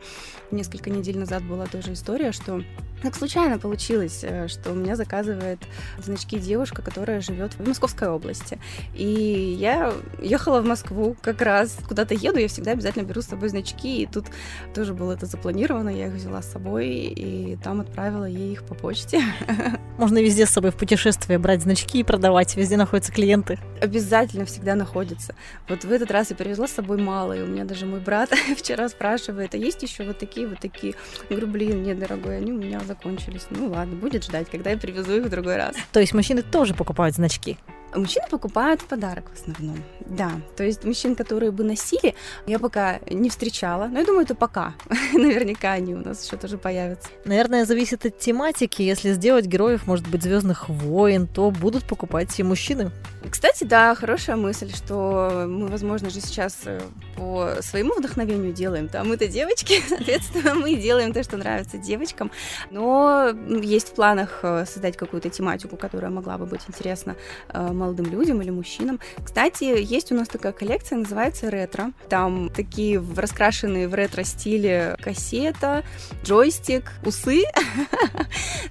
Несколько 0.51 0.91
недель 0.91 1.19
назад 1.19 1.43
была 1.43 1.67
тоже 1.67 1.93
история, 1.93 2.33
что 2.33 2.63
так 3.03 3.15
случайно 3.15 3.59
получилось, 3.59 4.21
э, 4.23 4.49
что 4.49 4.73
у 4.73 4.75
меня 4.75 4.97
заказывает 4.97 5.61
значки 6.03 6.39
девушка, 6.39 6.83
которая 6.83 7.21
живет 7.21 7.55
в 7.55 7.67
Московской 7.67 8.09
области. 8.09 8.59
И 8.95 9.57
я 9.59 9.93
ехала 10.21 10.61
в 10.61 10.67
Москву 10.67 11.17
как 11.23 11.41
раз, 11.43 11.77
куда-то 11.89 12.15
еду, 12.15 12.39
я 12.39 12.49
всегда 12.49 12.73
обязательно 12.73 13.05
беру 13.05 13.23
с 13.23 13.27
собой 13.27 13.49
значки, 13.49 14.03
и 14.03 14.07
тут 14.07 14.27
тоже 14.75 14.95
было 14.95 15.13
это 15.13 15.27
запланировано, 15.27 15.91
я 15.91 16.09
их 16.09 16.15
взяла 16.15 16.43
с 16.43 16.51
собой, 16.51 16.89
и 16.89 17.57
там 17.63 17.81
отправила 17.81 18.25
ей 18.25 18.55
их 18.59 18.67
по 18.67 18.75
почте. 18.75 19.23
Можно 19.99 20.19
везде 20.19 20.47
с 20.47 20.51
собой 20.51 20.71
в 20.71 20.77
путешествие 20.77 21.39
брать 21.39 21.63
значки 21.63 22.01
и 22.01 22.05
продавать, 22.05 22.57
везде 22.57 22.77
находятся 22.77 23.13
клиенты. 23.13 23.59
Обязательно 23.81 24.45
всегда 24.45 24.75
находятся. 24.75 25.35
Вот 25.69 25.85
в 25.85 25.93
этот 25.93 26.11
раз 26.11 26.31
я 26.31 26.37
привезла 26.37 26.67
с 26.67 26.73
собой 26.73 26.99
мало, 26.99 27.33
и 27.33 27.43
у 27.43 27.47
меня 27.47 27.65
даже 27.65 27.87
мой 27.87 28.01
брат 28.01 28.31
вчера 28.57 28.89
спрашивает, 28.89 29.55
а 29.55 29.57
есть 29.57 29.83
еще 29.83 30.05
вот 30.05 30.19
такие, 30.19 30.47
вот 30.47 30.61
такие? 30.61 30.95
Я 31.31 31.37
говорю, 31.37 31.53
блин, 31.53 31.83
нет, 31.83 31.99
дорогой, 31.99 32.39
они 32.39 32.53
у 32.53 32.59
меня 32.59 32.81
закончились. 32.87 33.47
Ну 33.51 33.69
ладно, 33.69 33.97
будет 33.97 34.25
ждать, 34.25 34.49
когда 34.51 34.71
я 34.71 34.77
привезу 34.77 35.17
их 35.17 35.27
в 35.27 35.31
другой 35.31 35.57
раз. 35.57 35.77
То 35.93 36.01
есть 36.01 36.15
мужчины 36.15 36.43
тоже 36.43 36.75
покупают 36.75 37.15
значки? 37.15 37.57
Мужчины 37.95 38.27
покупают 38.31 38.83
в 38.83 38.87
подарок 38.87 39.25
в 39.35 39.41
основном, 39.41 39.83
да. 40.01 40.33
То 40.57 40.65
есть 40.65 40.85
мужчин, 40.85 41.15
которые 41.15 41.51
бы 41.51 41.65
носили, 41.65 42.15
я 42.47 42.59
пока 42.59 42.99
не 43.11 43.31
встречала. 43.31 43.87
Но 43.87 44.01
я 44.01 44.05
думаю, 44.05 44.25
это 44.25 44.35
пока. 44.35 44.75
Наверняка 45.13 45.73
они 45.73 45.95
у 45.95 45.99
нас 45.99 46.25
еще 46.25 46.37
тоже 46.37 46.59
появятся. 46.59 47.09
Наверное, 47.25 47.65
зависит 47.65 48.05
от 48.07 48.19
тематики. 48.19 48.83
Если 48.83 49.13
сделать 49.13 49.47
героев, 49.47 49.87
может 49.87 50.09
быть, 50.09 50.23
Звездных 50.23 50.69
войн, 50.69 51.27
то 51.27 51.51
будут 51.51 51.85
покупать 51.85 52.39
и 52.39 52.43
мужчины. 52.43 52.91
Кстати, 53.29 53.65
да, 53.65 53.95
хорошая 53.95 54.37
мысль, 54.37 54.73
что 54.75 55.47
мы, 55.49 55.67
возможно, 55.69 56.09
же 56.09 56.21
сейчас 56.21 56.59
э, 56.65 56.81
по 57.17 57.57
своему 57.61 57.95
вдохновению 57.95 58.53
делаем. 58.53 58.89
Там 58.89 59.09
мы-то 59.09 59.27
девочки, 59.27 59.83
соответственно, 59.89 60.55
мы 60.55 60.75
делаем 60.77 61.13
то, 61.13 61.23
что 61.23 61.37
нравится 61.37 61.79
девочкам. 61.79 62.31
Но 62.71 63.31
есть 63.49 63.89
в 63.89 63.95
планах 63.95 64.41
э, 64.43 64.65
создать 64.67 64.97
какую-то 64.97 65.31
тематику, 65.31 65.77
которая 65.77 66.11
могла 66.11 66.39
бы 66.39 66.47
быть 66.47 66.63
интересна 66.69 67.17
э, 67.49 67.73
молодым 67.79 68.07
людям 68.07 68.43
или 68.43 68.51
мужчинам. 68.51 69.01
Кстати, 69.23 69.65
есть 69.65 70.13
у 70.13 70.15
нас 70.15 70.29
такая 70.29 70.53
коллекция, 70.53 70.99
называется 70.99 71.51
ретро. 71.51 71.93
Там 72.09 72.51
такие 72.51 73.03
раскрашенные 73.17 73.89
в 73.89 73.95
ретро-стиле 73.95 74.97
кассета, 75.01 75.85
джойстик, 76.25 76.93
усы. 77.05 77.43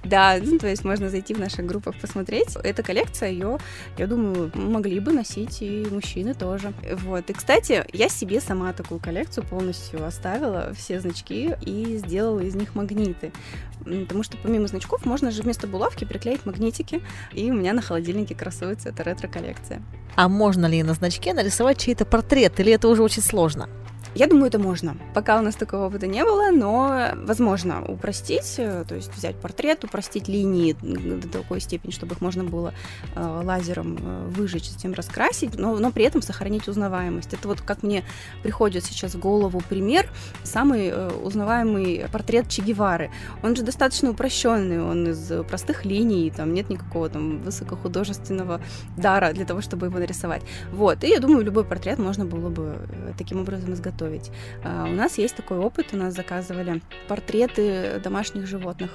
Да, 0.04 0.38
ну, 0.40 0.58
то 0.58 0.66
есть 0.68 0.84
можно 0.84 1.10
зайти 1.10 1.34
в 1.34 1.40
наших 1.40 1.66
группах 1.66 1.94
посмотреть. 2.00 2.56
Эта 2.62 2.82
коллекция, 2.82 3.30
ее, 3.30 3.58
я 3.98 4.06
думаю, 4.06 4.50
могли 4.54 5.00
бы 5.00 5.12
носить 5.12 5.60
и 5.60 5.86
мужчины 5.90 6.34
тоже. 6.34 6.72
Вот. 7.04 7.28
И, 7.28 7.32
кстати, 7.32 7.84
я 7.92 8.08
себе 8.08 8.40
сама 8.40 8.72
такую 8.72 9.00
коллекцию 9.00 9.44
полностью 9.46 10.04
оставила, 10.06 10.72
все 10.74 11.00
значки, 11.00 11.54
и 11.66 11.98
сделала 11.98 12.40
из 12.40 12.54
них 12.54 12.74
магниты. 12.74 13.32
Потому 13.78 14.22
что 14.22 14.36
помимо 14.42 14.66
значков 14.66 15.04
можно 15.06 15.30
же 15.30 15.42
вместо 15.42 15.66
булавки 15.66 16.04
приклеить 16.04 16.44
магнитики, 16.44 17.02
и 17.32 17.50
у 17.50 17.54
меня 17.54 17.72
на 17.72 17.82
холодильнике 17.82 18.34
красуется 18.34 18.92
эта 18.98 19.04
ретро-коллекция. 19.04 19.82
А 20.16 20.28
можно 20.28 20.66
ли 20.66 20.82
на 20.82 20.94
значке 20.94 21.32
нарисовать 21.32 21.78
чей-то 21.78 22.04
портрет, 22.04 22.58
или 22.60 22.72
это 22.72 22.88
уже 22.88 23.02
очень 23.02 23.22
сложно? 23.22 23.68
Я 24.14 24.26
думаю, 24.26 24.46
это 24.46 24.58
можно. 24.58 24.96
Пока 25.14 25.38
у 25.38 25.42
нас 25.42 25.54
такого 25.54 25.86
опыта 25.86 26.06
не 26.06 26.24
было, 26.24 26.50
но 26.50 27.10
возможно 27.14 27.84
упростить, 27.84 28.54
э, 28.58 28.84
то 28.88 28.94
есть 28.94 29.14
взять 29.14 29.36
портрет, 29.36 29.84
упростить 29.84 30.28
линии 30.28 30.72
до 30.72 31.28
такой 31.28 31.60
степени, 31.60 31.90
чтобы 31.90 32.14
их 32.14 32.20
можно 32.20 32.42
было 32.42 32.72
э, 33.14 33.40
лазером 33.44 33.98
э, 34.00 34.28
выжечь, 34.28 34.70
затем 34.70 34.94
раскрасить, 34.94 35.58
но, 35.58 35.78
но 35.78 35.90
при 35.92 36.04
этом 36.04 36.22
сохранить 36.22 36.68
узнаваемость. 36.68 37.34
Это 37.34 37.48
вот 37.48 37.60
как 37.60 37.82
мне 37.82 38.02
приходит 38.42 38.84
сейчас 38.84 39.14
в 39.14 39.20
голову 39.20 39.62
пример, 39.68 40.08
самый 40.42 40.92
узнаваемый 41.22 42.06
портрет 42.10 42.48
Че 42.48 42.62
Гевары. 42.62 43.10
Он 43.42 43.54
же 43.54 43.62
достаточно 43.62 44.10
упрощенный, 44.10 44.82
он 44.82 45.08
из 45.08 45.30
простых 45.44 45.84
линий, 45.84 46.30
там 46.30 46.54
нет 46.54 46.70
никакого 46.70 47.08
там 47.08 47.38
высокохудожественного 47.40 48.60
дара 48.96 49.32
для 49.32 49.44
того, 49.44 49.60
чтобы 49.60 49.86
его 49.86 49.98
нарисовать. 49.98 50.42
Вот, 50.72 51.04
и 51.04 51.08
я 51.08 51.20
думаю, 51.20 51.44
любой 51.44 51.64
портрет 51.64 51.98
можно 51.98 52.24
было 52.24 52.48
бы 52.48 52.78
таким 53.16 53.40
образом 53.40 53.74
изготовить 53.74 53.97
готовить. 53.98 54.30
А, 54.64 54.84
у 54.84 54.92
нас 54.92 55.18
есть 55.18 55.34
такой 55.36 55.58
опыт, 55.58 55.88
у 55.92 55.96
нас 55.96 56.14
заказывали 56.14 56.80
портреты 57.08 58.00
домашних 58.02 58.46
животных. 58.46 58.90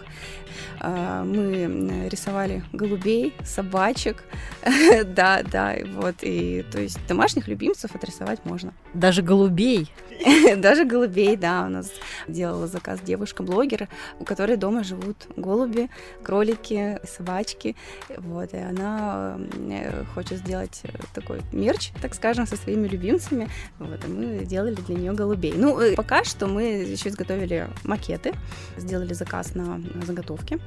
А, 0.79 1.23
мы 1.23 2.07
рисовали 2.09 2.63
голубей, 2.73 3.33
собачек, 3.43 4.23
да, 5.05 5.43
да, 5.43 5.75
вот, 5.95 6.15
и 6.21 6.65
то 6.71 6.79
есть 6.79 6.99
домашних 7.07 7.47
любимцев 7.47 7.95
отрисовать 7.95 8.45
можно. 8.45 8.73
Даже 8.93 9.21
голубей? 9.21 9.89
Даже 10.57 10.85
голубей, 10.85 11.35
да, 11.35 11.65
у 11.65 11.69
нас 11.69 11.91
делала 12.27 12.67
заказ 12.67 12.99
девушка-блогер, 13.01 13.89
у 14.19 14.25
которой 14.25 14.57
дома 14.57 14.83
живут 14.83 15.17
голуби, 15.35 15.89
кролики, 16.23 16.99
собачки, 17.03 17.75
вот, 18.17 18.53
и 18.53 18.57
она 18.57 19.37
э, 19.69 20.03
хочет 20.13 20.39
сделать 20.39 20.83
такой 21.13 21.41
мерч, 21.51 21.91
так 22.01 22.13
скажем, 22.13 22.47
со 22.47 22.55
своими 22.55 22.87
любимцами, 22.87 23.49
вот, 23.79 24.03
и 24.05 24.07
мы 24.07 24.45
делали 24.45 24.75
для 24.75 24.92
нее 24.93 25.13
голубей. 25.13 25.53
Ну, 25.55 25.79
э, 25.79 25.95
пока 25.95 26.23
что 26.23 26.47
мы 26.47 26.63
еще 26.63 27.09
изготовили 27.09 27.69
макеты, 27.83 28.33
сделали 28.77 29.13
заказ 29.13 29.55
на 29.55 29.81
заготовки. 30.05 30.59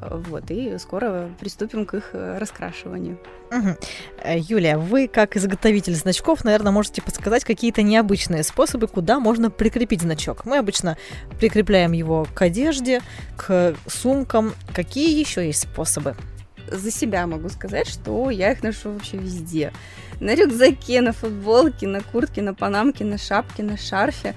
Вот, 0.00 0.50
и 0.50 0.76
скоро 0.78 1.30
приступим 1.40 1.86
к 1.86 1.94
их 1.94 2.10
э, 2.12 2.36
раскрашиванию. 2.38 3.18
Угу. 3.50 3.76
Юлия, 4.34 4.76
вы 4.76 5.08
как 5.08 5.36
изготовитель 5.36 5.94
значков, 5.94 6.44
наверное, 6.44 6.70
можете 6.70 7.00
подсказать 7.00 7.44
какие-то 7.44 7.82
необычные 7.82 8.42
способы, 8.42 8.88
куда 8.88 9.20
можно 9.20 9.50
прикрепить 9.50 10.02
значок. 10.02 10.44
Мы 10.44 10.58
обычно 10.58 10.98
прикрепляем 11.40 11.92
его 11.92 12.26
к 12.34 12.42
одежде, 12.42 13.00
к 13.36 13.74
сумкам. 13.86 14.52
Какие 14.74 15.18
еще 15.18 15.46
есть 15.46 15.62
способы? 15.62 16.14
За 16.70 16.90
себя 16.90 17.26
могу 17.26 17.48
сказать, 17.48 17.88
что 17.88 18.30
я 18.30 18.52
их 18.52 18.62
ношу 18.62 18.92
вообще 18.92 19.16
везде 19.16 19.72
на 20.20 20.34
рюкзаке, 20.34 21.00
на 21.00 21.12
футболке, 21.12 21.86
на 21.86 22.00
куртке, 22.00 22.42
на 22.42 22.54
панамке, 22.54 23.04
на 23.04 23.18
шапке, 23.18 23.62
на 23.62 23.76
шарфе. 23.76 24.34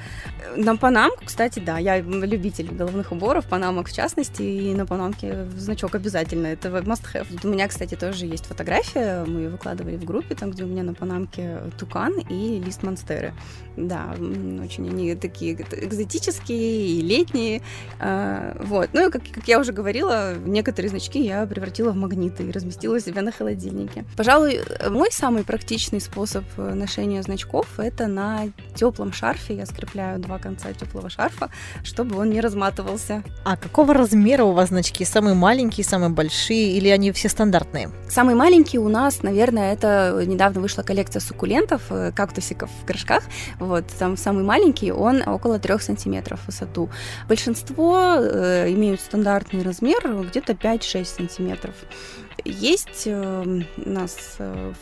На 0.55 0.75
панамку, 0.75 1.25
кстати, 1.25 1.59
да, 1.59 1.77
я 1.77 1.99
любитель 1.99 2.69
головных 2.73 3.11
уборов, 3.11 3.45
панамок 3.45 3.87
в 3.87 3.93
частности, 3.93 4.41
и 4.41 4.73
на 4.73 4.85
панамке 4.85 5.45
значок 5.55 5.95
обязательно, 5.95 6.47
это 6.47 6.69
must 6.69 7.03
have. 7.13 7.27
У 7.43 7.49
меня, 7.49 7.67
кстати, 7.67 7.95
тоже 7.95 8.25
есть 8.25 8.45
фотография, 8.45 9.23
мы 9.25 9.41
ее 9.41 9.49
выкладывали 9.49 9.95
в 9.95 10.05
группе, 10.05 10.35
там, 10.35 10.51
где 10.51 10.63
у 10.63 10.67
меня 10.67 10.83
на 10.83 10.93
панамке 10.93 11.59
тукан 11.77 12.17
и 12.19 12.59
лист 12.59 12.83
монстеры. 12.83 13.33
Да, 13.77 14.15
очень 14.63 14.89
они 14.89 15.15
такие 15.15 15.53
экзотические 15.53 16.87
и 16.87 17.01
летние. 17.01 17.61
А, 17.99 18.57
вот. 18.59 18.89
Ну 18.93 19.07
и, 19.07 19.11
как, 19.11 19.21
как 19.31 19.47
я 19.47 19.59
уже 19.59 19.71
говорила, 19.71 20.33
некоторые 20.35 20.89
значки 20.89 21.23
я 21.23 21.45
превратила 21.45 21.91
в 21.91 21.95
магнит 21.95 22.18
магниты 22.19 22.43
и 22.43 22.51
разместила 22.51 22.97
у 22.97 22.99
себя 22.99 23.21
на 23.21 23.31
холодильнике. 23.31 24.05
Пожалуй, 24.17 24.61
мой 24.89 25.09
самый 25.11 25.43
практичный 25.43 26.01
способ 26.01 26.43
ношения 26.57 27.23
значков– 27.23 27.67
это 27.77 28.07
на 28.07 28.49
теплом 28.75 29.13
шарфе. 29.13 29.55
Я 29.55 29.65
скрепляю 29.65 30.19
два 30.19 30.37
конца 30.37 30.73
теплого 30.73 31.09
шарфа, 31.09 31.49
чтобы 31.83 32.17
он 32.17 32.29
не 32.29 32.41
разматывался. 32.41 33.23
А 33.45 33.55
какого 33.55 33.93
размера 33.93 34.43
у 34.43 34.51
вас 34.51 34.69
значки? 34.69 35.05
Самые 35.05 35.33
маленькие, 35.33 35.85
самые 35.85 36.09
большие 36.09 36.73
или 36.77 36.89
они 36.89 37.11
все 37.11 37.29
стандартные? 37.29 37.91
Самый 38.09 38.35
маленький 38.35 38.79
у 38.79 38.89
нас, 38.89 39.23
наверное, 39.23 39.73
это 39.73 40.23
недавно 40.25 40.61
вышла 40.61 40.83
коллекция 40.83 41.19
суккулентов, 41.19 41.81
э, 41.89 42.11
кактусиков 42.11 42.69
в 42.81 42.85
горшках. 42.85 43.23
Вот, 43.59 43.85
там 43.97 44.17
самый 44.17 44.43
маленький, 44.43 44.91
он 44.91 45.21
около 45.27 45.59
3 45.59 45.79
сантиметров 45.79 46.39
в 46.41 46.47
высоту. 46.47 46.89
Большинство 47.27 48.15
э, 48.17 48.71
имеют 48.71 49.01
стандартный 49.01 49.63
размер, 49.63 49.99
где-то 50.27 50.53
5-6 50.53 51.05
сантиметров. 51.05 51.75
Есть 52.45 53.03
э, 53.05 53.63
у 53.77 53.89
нас 53.89 54.35
э, 54.39 54.73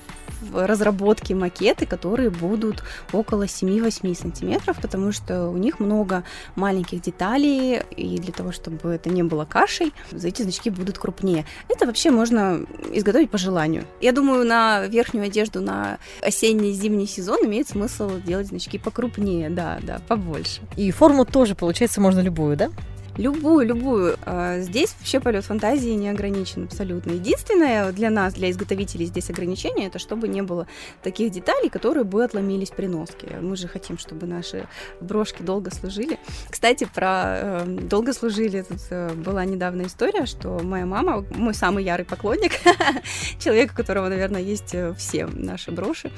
в 0.41 0.65
разработке 0.65 1.35
макеты, 1.35 1.85
которые 1.85 2.29
будут 2.29 2.83
около 3.11 3.43
7-8 3.43 4.15
сантиметров, 4.15 4.77
потому 4.81 5.11
что 5.11 5.49
у 5.49 5.57
них 5.57 5.79
много 5.79 6.23
маленьких 6.55 7.01
деталей, 7.01 7.81
и 7.95 8.17
для 8.17 8.33
того, 8.33 8.51
чтобы 8.51 8.89
это 8.89 9.09
не 9.09 9.23
было 9.23 9.45
кашей, 9.45 9.93
эти 10.11 10.43
значки 10.43 10.69
будут 10.69 10.97
крупнее. 10.97 11.45
Это 11.69 11.85
вообще 11.85 12.11
можно 12.11 12.65
изготовить 12.91 13.31
по 13.31 13.37
желанию. 13.37 13.85
Я 14.01 14.11
думаю, 14.11 14.45
на 14.45 14.85
верхнюю 14.87 15.25
одежду 15.25 15.61
на 15.61 15.97
осенний 16.21 16.71
зимний 16.71 17.07
сезон 17.07 17.45
имеет 17.45 17.69
смысл 17.69 18.19
делать 18.25 18.47
значки 18.47 18.77
покрупнее, 18.77 19.49
да, 19.49 19.79
да, 19.81 20.01
побольше. 20.07 20.61
И 20.75 20.91
форму 20.91 21.25
тоже, 21.25 21.55
получается, 21.55 22.01
можно 22.01 22.19
любую, 22.19 22.57
да? 22.57 22.69
Любую, 23.17 23.65
любую. 23.65 24.17
А, 24.25 24.59
здесь 24.59 24.95
вообще 24.99 25.19
полет 25.19 25.43
фантазии 25.43 25.89
не 25.89 26.09
ограничен 26.09 26.65
абсолютно. 26.65 27.11
Единственное 27.11 27.91
для 27.91 28.11
нас, 28.11 28.35
для 28.35 28.51
изготовителей 28.51 29.05
здесь 29.05 29.29
ограничение, 29.31 29.87
это 29.87 29.97
чтобы 29.97 30.27
не 30.27 30.43
было 30.43 30.67
таких 31.01 31.31
деталей, 31.31 31.69
которые 31.69 32.03
бы 32.03 32.23
отломились 32.23 32.69
при 32.69 32.85
носке. 32.85 33.37
Мы 33.41 33.57
же 33.57 33.67
хотим, 33.67 33.97
чтобы 33.97 34.27
наши 34.27 34.67
брошки 35.01 35.41
долго 35.41 35.73
служили. 35.73 36.19
Кстати, 36.49 36.87
про 36.93 37.23
э, 37.25 37.65
долго 37.65 38.13
служили. 38.13 38.61
Тут 38.61 38.81
э, 38.91 39.13
была 39.13 39.45
недавно 39.45 39.83
история, 39.83 40.27
что 40.27 40.59
моя 40.59 40.85
мама, 40.85 41.25
мой 41.35 41.55
самый 41.55 41.83
ярый 41.83 42.05
поклонник, 42.05 42.51
человек, 43.39 43.71
у 43.73 43.75
которого, 43.75 44.09
наверное, 44.09 44.41
есть 44.41 44.75
э, 44.75 44.93
все 44.93 45.25
наши 45.25 45.71
броши, 45.71 46.11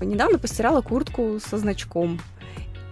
недавно 0.00 0.38
постирала 0.38 0.82
куртку 0.82 1.38
со 1.40 1.56
значком 1.56 2.20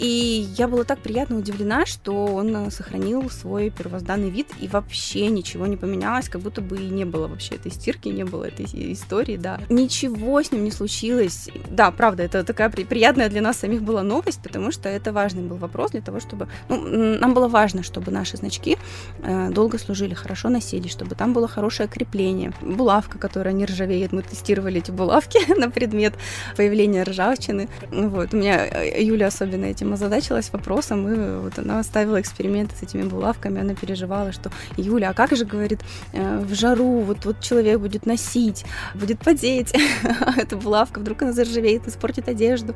и 0.01 0.49
я 0.57 0.67
была 0.67 0.85
так 0.85 1.01
приятно 1.01 1.37
удивлена, 1.37 1.85
что 1.85 2.25
он 2.25 2.57
э, 2.57 2.71
сохранил 2.71 3.29
свой 3.29 3.69
первозданный 3.69 4.31
вид, 4.31 4.49
и 4.59 4.67
вообще 4.67 5.27
ничего 5.27 5.67
не 5.67 5.77
поменялось, 5.77 6.31
как 6.31 6.41
будто 6.41 6.63
бы 6.63 6.79
и 6.79 6.89
не 6.89 7.05
было 7.05 7.29
вообще 7.29 7.57
этой 7.57 7.71
стирки, 7.71 8.09
не 8.09 8.25
было 8.25 8.45
этой 8.45 8.65
истории, 8.93 9.37
да. 9.37 9.61
Ничего 9.69 10.43
с 10.43 10.53
ним 10.53 10.65
не 10.65 10.71
случилось. 10.71 11.51
Да, 11.69 11.91
правда, 11.91 12.23
это 12.23 12.45
такая 12.45 12.71
приятная 12.71 13.29
для 13.29 13.43
нас 13.43 13.59
самих 13.59 13.83
была 13.83 14.03
новость, 14.03 14.43
потому 14.43 14.73
что 14.73 14.89
это 14.89 15.13
важный 15.13 15.43
был 15.43 15.57
вопрос 15.57 15.91
для 15.91 16.01
того, 16.01 16.19
чтобы... 16.19 16.49
Ну, 16.71 17.19
нам 17.19 17.35
было 17.35 17.49
важно, 17.49 17.83
чтобы 17.83 18.11
наши 18.11 18.39
значки 18.39 18.79
э, 19.23 19.51
долго 19.51 19.79
служили, 19.79 20.15
хорошо 20.15 20.49
носились, 20.49 20.93
чтобы 20.93 21.15
там 21.15 21.35
было 21.35 21.47
хорошее 21.47 21.91
крепление. 21.91 22.55
Булавка, 22.63 23.19
которая 23.19 23.53
не 23.53 23.67
ржавеет. 23.67 24.13
Мы 24.13 24.23
тестировали 24.23 24.79
эти 24.79 24.91
булавки 24.91 25.39
на 25.61 25.71
предмет 25.71 26.15
появления 26.57 27.03
ржавчины. 27.03 27.69
Вот. 27.91 28.33
У 28.33 28.39
меня 28.39 28.67
э, 28.67 29.03
Юля 29.03 29.27
особенно 29.27 29.67
этим 29.67 29.90
этим 29.91 29.95
озадачилась 29.95 30.53
вопросом, 30.53 31.09
и 31.09 31.41
вот 31.41 31.59
она 31.59 31.83
ставила 31.83 32.21
эксперименты 32.21 32.75
с 32.77 32.83
этими 32.83 33.03
булавками, 33.03 33.61
она 33.61 33.75
переживала, 33.75 34.33
что 34.33 34.51
Юля, 34.77 35.11
а 35.11 35.15
как 35.15 35.37
же, 35.37 35.45
говорит, 35.45 35.81
э, 36.13 36.39
в 36.39 36.55
жару 36.55 37.01
вот, 37.01 37.25
вот 37.25 37.41
человек 37.41 37.81
будет 37.81 38.07
носить, 38.07 38.65
будет 38.95 39.19
потеть, 39.19 39.73
эта 40.37 40.57
булавка, 40.57 41.01
вдруг 41.01 41.23
она 41.23 41.33
заржавеет, 41.33 41.89
испортит 41.89 42.29
одежду. 42.29 42.75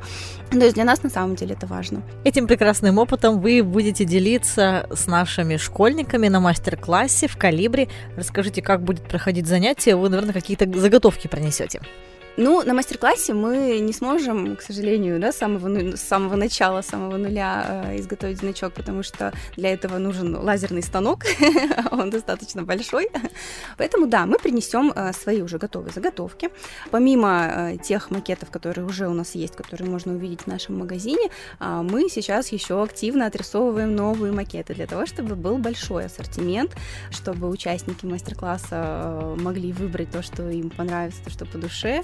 То 0.51 0.59
есть 0.59 0.75
для 0.75 0.83
нас 0.83 1.03
на 1.03 1.09
самом 1.09 1.35
деле 1.35 1.55
это 1.55 1.67
важно. 1.67 2.01
Этим 2.23 2.47
прекрасным 2.47 2.97
опытом 2.97 3.39
вы 3.39 3.63
будете 3.63 4.05
делиться 4.05 4.87
с 4.91 5.07
нашими 5.07 5.57
школьниками 5.57 6.29
на 6.29 6.39
мастер-классе 6.39 7.27
в 7.27 7.37
Калибре. 7.37 7.87
Расскажите, 8.17 8.61
как 8.61 8.81
будет 8.81 9.07
проходить 9.07 9.47
занятие, 9.47 9.95
вы, 9.95 10.09
наверное, 10.09 10.33
какие-то 10.33 10.65
заготовки 10.79 11.27
принесете. 11.27 11.81
Ну, 12.37 12.61
на 12.63 12.73
мастер-классе 12.73 13.33
мы 13.33 13.79
не 13.79 13.93
сможем, 13.93 14.57
к 14.57 14.61
сожалению, 14.61 15.21
да, 15.21 15.31
с 15.31 15.37
самого, 15.37 15.95
с 15.95 16.01
самого 16.01 16.35
начала, 16.35 16.81
с 16.81 16.87
самого 16.87 17.15
нуля 17.15 17.85
э, 17.85 17.99
изготовить 17.99 18.39
значок, 18.39 18.73
потому 18.73 19.03
что 19.03 19.31
для 19.55 19.71
этого 19.71 19.99
нужен 19.99 20.35
лазерный 20.35 20.83
станок, 20.83 21.23
он 21.91 22.09
достаточно 22.09 22.63
большой. 22.63 23.07
Поэтому, 23.77 24.07
да, 24.07 24.25
мы 24.25 24.37
принесем 24.37 24.91
э, 24.93 25.13
свои 25.13 25.41
уже 25.41 25.57
готовые 25.57 25.93
заготовки. 25.93 26.49
Помимо 26.91 27.47
э, 27.47 27.77
тех 27.77 28.11
макетов, 28.11 28.51
которые 28.51 28.85
уже 28.85 29.07
у 29.07 29.13
нас 29.13 29.33
есть, 29.35 29.55
которые 29.55 29.89
можно 29.89 30.13
увидеть 30.13 30.41
в 30.41 30.47
нашем 30.47 30.77
магазине, 30.77 31.29
э, 31.61 31.81
мы 31.83 32.09
сейчас 32.09 32.51
еще 32.51 32.83
активно 32.83 33.27
отрисовываем 33.27 33.95
новые 33.95 34.33
макеты 34.33 34.73
для 34.73 34.87
того, 34.87 35.05
чтобы 35.05 35.35
был 35.35 35.57
большой 35.57 36.07
ассортимент, 36.07 36.75
чтобы 37.11 37.47
участники 37.47 38.05
мастер-класса 38.05 38.75
э, 38.75 39.35
могли 39.39 39.71
выбрать 39.71 40.11
то, 40.11 40.21
что 40.21 40.49
им 40.49 40.69
понравится, 40.69 41.23
то, 41.23 41.29
что 41.29 41.45
по 41.45 41.57
душе 41.57 42.03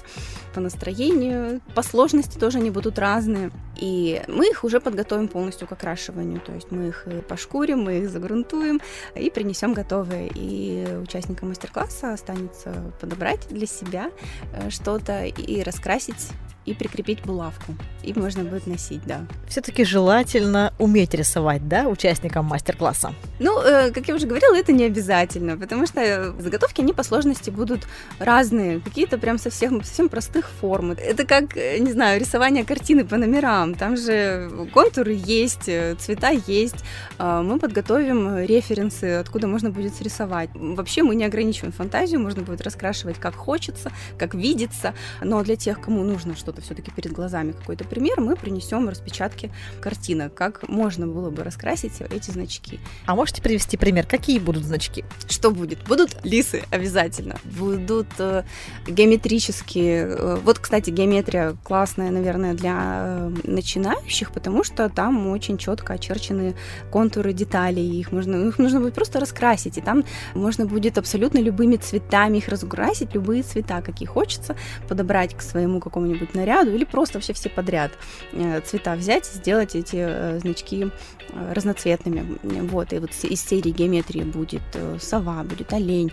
по 0.54 0.60
настроению. 0.60 1.60
По 1.74 1.82
сложности 1.82 2.38
тоже 2.38 2.58
они 2.58 2.70
будут 2.70 2.98
разные. 2.98 3.50
И 3.76 4.22
мы 4.28 4.50
их 4.50 4.64
уже 4.64 4.80
подготовим 4.80 5.28
полностью 5.28 5.66
к 5.66 5.72
окрашиванию. 5.72 6.40
То 6.40 6.52
есть 6.52 6.70
мы 6.70 6.88
их 6.88 7.06
пошкурим, 7.28 7.80
мы 7.80 7.98
их 7.98 8.10
загрунтуем 8.10 8.80
и 9.14 9.30
принесем 9.30 9.72
готовые. 9.72 10.30
И 10.34 10.86
участникам 11.02 11.48
мастер-класса 11.48 12.12
останется 12.12 12.92
подобрать 13.00 13.48
для 13.48 13.66
себя 13.66 14.10
э, 14.52 14.70
что-то 14.70 15.24
и 15.24 15.62
раскрасить 15.62 16.32
и 16.64 16.74
прикрепить 16.74 17.22
булавку. 17.24 17.74
И 18.02 18.12
можно 18.14 18.44
будет 18.44 18.66
носить, 18.66 19.02
да. 19.06 19.26
Все-таки 19.48 19.84
желательно 19.84 20.72
уметь 20.78 21.14
рисовать, 21.14 21.68
да, 21.68 21.88
участникам 21.88 22.46
мастер-класса? 22.46 23.12
Ну, 23.38 23.60
э, 23.60 23.90
как 23.90 24.08
я 24.08 24.14
уже 24.14 24.26
говорила, 24.26 24.56
это 24.56 24.72
не 24.72 24.84
обязательно, 24.84 25.56
потому 25.56 25.86
что 25.86 26.34
заготовки, 26.38 26.80
они 26.80 26.92
по 26.92 27.02
сложности 27.02 27.50
будут 27.50 27.86
разные, 28.18 28.80
какие-то 28.80 29.18
прям 29.18 29.38
совсем, 29.38 29.82
совсем 29.82 30.08
простых 30.08 30.48
форм. 30.60 30.92
Это 30.92 31.24
как, 31.24 31.56
э, 31.56 31.78
не 31.78 31.92
знаю, 31.92 32.20
рисование 32.20 32.64
картины 32.64 33.04
по 33.04 33.16
номерам, 33.16 33.74
там 33.74 33.96
же 33.96 34.50
контуры 34.72 35.14
есть, 35.14 35.68
э, 35.68 35.94
цвета 35.98 36.30
есть, 36.30 36.84
э, 37.18 37.42
мы 37.42 37.58
подготовим 37.58 38.38
референсы, 38.38 39.20
откуда 39.20 39.46
можно 39.46 39.70
будет 39.70 39.94
срисовать. 39.94 40.50
Вообще 40.54 41.02
мы 41.02 41.14
не 41.14 41.24
ограничиваем 41.24 41.72
фантазию, 41.72 42.20
можно 42.20 42.42
будет 42.42 42.60
раскрашивать 42.62 43.18
как 43.18 43.34
хочется, 43.34 43.90
как 44.18 44.34
видится, 44.34 44.94
но 45.20 45.42
для 45.42 45.56
тех, 45.56 45.80
кому 45.80 46.02
нужно 46.02 46.34
что-то 46.52 46.62
все-таки 46.62 46.90
перед 46.90 47.12
глазами, 47.12 47.52
какой-то 47.52 47.84
пример, 47.84 48.20
мы 48.20 48.36
принесем 48.36 48.88
распечатки 48.88 49.50
картинок, 49.80 50.34
как 50.34 50.68
можно 50.68 51.06
было 51.06 51.30
бы 51.30 51.42
раскрасить 51.42 52.00
эти 52.00 52.30
значки. 52.30 52.78
А 53.06 53.14
можете 53.14 53.42
привести 53.42 53.76
пример, 53.76 54.06
какие 54.06 54.38
будут 54.38 54.64
значки? 54.64 55.04
Что 55.28 55.50
будет? 55.50 55.86
Будут 55.88 56.24
лисы 56.24 56.62
обязательно, 56.70 57.36
будут 57.44 58.08
э, 58.18 58.44
геометрические. 58.86 60.06
Э, 60.06 60.38
вот, 60.44 60.58
кстати, 60.58 60.90
геометрия 60.90 61.56
классная, 61.64 62.10
наверное, 62.10 62.54
для 62.54 63.04
э, 63.06 63.32
начинающих, 63.44 64.30
потому 64.32 64.64
что 64.64 64.88
там 64.88 65.28
очень 65.28 65.58
четко 65.58 65.94
очерчены 65.94 66.54
контуры 66.90 67.32
деталей, 67.32 68.00
их 68.00 68.12
можно, 68.12 68.48
их 68.48 68.58
нужно 68.58 68.80
будет 68.80 68.94
просто 68.94 69.20
раскрасить, 69.20 69.78
и 69.78 69.80
там 69.80 70.04
можно 70.34 70.66
будет 70.66 70.98
абсолютно 70.98 71.38
любыми 71.38 71.76
цветами 71.76 72.38
их 72.38 72.48
разукрасить, 72.48 73.14
любые 73.14 73.42
цвета, 73.42 73.80
какие 73.80 74.06
хочется, 74.06 74.56
подобрать 74.88 75.34
к 75.34 75.42
своему 75.42 75.80
какому-нибудь 75.80 76.34
наряду 76.42 76.74
или 76.74 76.84
просто 76.84 77.18
вообще 77.18 77.32
все 77.32 77.48
подряд 77.48 77.92
э, 78.32 78.60
цвета 78.60 78.94
взять, 78.94 79.26
сделать 79.26 79.74
эти 79.76 79.96
э, 79.98 80.38
значки 80.40 80.90
э, 81.28 81.52
разноцветными. 81.52 82.38
Вот, 82.68 82.92
и 82.92 82.98
вот 82.98 83.10
из 83.22 83.40
серии 83.40 83.70
геометрии 83.70 84.22
будет 84.22 84.62
сова, 85.00 85.42
будет 85.44 85.72
олень, 85.72 86.12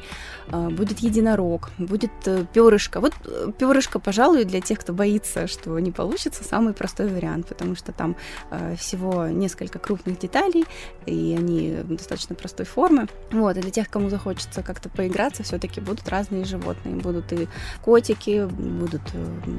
будет 0.52 1.00
единорог, 1.00 1.70
будет 1.78 2.12
перышко. 2.54 3.00
Вот 3.00 3.14
перышко, 3.58 4.00
пожалуй, 4.00 4.44
для 4.46 4.62
тех, 4.62 4.80
кто 4.80 4.94
боится, 4.94 5.48
что 5.48 5.78
не 5.80 5.92
получится, 5.92 6.44
самый 6.44 6.74
простой 6.74 7.08
вариант, 7.08 7.48
потому 7.48 7.76
что 7.76 7.92
там 7.92 8.16
всего 8.78 9.28
несколько 9.28 9.80
крупных 9.80 10.20
деталей, 10.20 10.66
и 11.06 11.36
они 11.38 11.78
достаточно 11.84 12.36
простой 12.36 12.66
формы. 12.66 13.08
Вот, 13.32 13.58
и 13.58 13.62
для 13.62 13.72
тех, 13.72 13.90
кому 13.90 14.10
захочется 14.10 14.64
как-то 14.64 14.90
поиграться, 14.90 15.44
все-таки 15.44 15.82
будут 15.82 16.08
разные 16.10 16.46
животные. 16.46 16.96
Будут 16.96 17.32
и 17.34 17.48
котики, 17.84 18.46
будут 18.46 19.02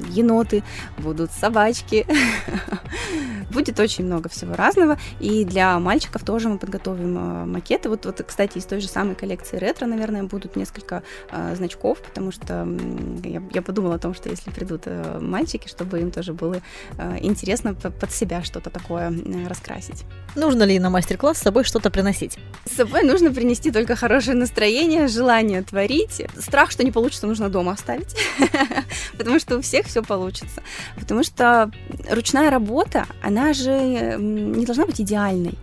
еноты, 0.09 0.60
будут 0.97 1.31
собачки, 1.31 2.05
Будет 3.51 3.79
очень 3.79 4.05
много 4.05 4.29
всего 4.29 4.55
разного, 4.55 4.97
и 5.19 5.43
для 5.43 5.77
мальчиков 5.79 6.23
тоже 6.23 6.47
мы 6.47 6.57
подготовим 6.57 7.17
э, 7.17 7.45
макеты. 7.45 7.89
Вот, 7.89 8.05
вот, 8.05 8.23
кстати, 8.25 8.57
из 8.57 8.65
той 8.65 8.79
же 8.79 8.87
самой 8.87 9.15
коллекции 9.15 9.57
ретро, 9.57 9.85
наверное, 9.87 10.23
будут 10.23 10.55
несколько 10.55 11.03
э, 11.31 11.55
значков, 11.55 11.99
потому 12.01 12.31
что 12.31 12.67
я, 13.23 13.43
я 13.53 13.61
подумала 13.61 13.95
о 13.95 13.99
том, 13.99 14.13
что 14.13 14.29
если 14.29 14.51
придут 14.51 14.83
э, 14.85 15.19
мальчики, 15.19 15.67
чтобы 15.67 15.99
им 15.99 16.11
тоже 16.11 16.33
было 16.33 16.61
э, 16.97 17.17
интересно 17.21 17.73
под 17.73 18.11
себя 18.11 18.43
что-то 18.43 18.69
такое 18.69 19.11
э, 19.11 19.47
раскрасить. 19.47 20.05
Нужно 20.35 20.63
ли 20.63 20.79
на 20.79 20.89
мастер-класс 20.89 21.37
с 21.37 21.41
собой 21.41 21.63
что-то 21.63 21.91
приносить? 21.91 22.37
С 22.65 22.75
собой 22.75 23.03
нужно 23.03 23.33
принести 23.33 23.71
только 23.71 23.95
хорошее 23.95 24.37
настроение, 24.37 25.07
желание 25.07 25.61
творить. 25.61 26.21
Страх, 26.37 26.71
что 26.71 26.83
не 26.83 26.91
получится, 26.91 27.27
нужно 27.27 27.49
дома 27.49 27.73
оставить, 27.73 28.15
потому 29.17 29.39
что 29.39 29.57
у 29.57 29.61
всех 29.61 29.87
все 29.87 30.01
получится. 30.01 30.50
Потому 30.95 31.23
что 31.23 31.71
ручная 32.09 32.49
работа, 32.49 33.05
она 33.23 33.53
же 33.53 34.15
не 34.17 34.65
должна 34.65 34.85
быть 34.85 35.01
идеальной 35.01 35.57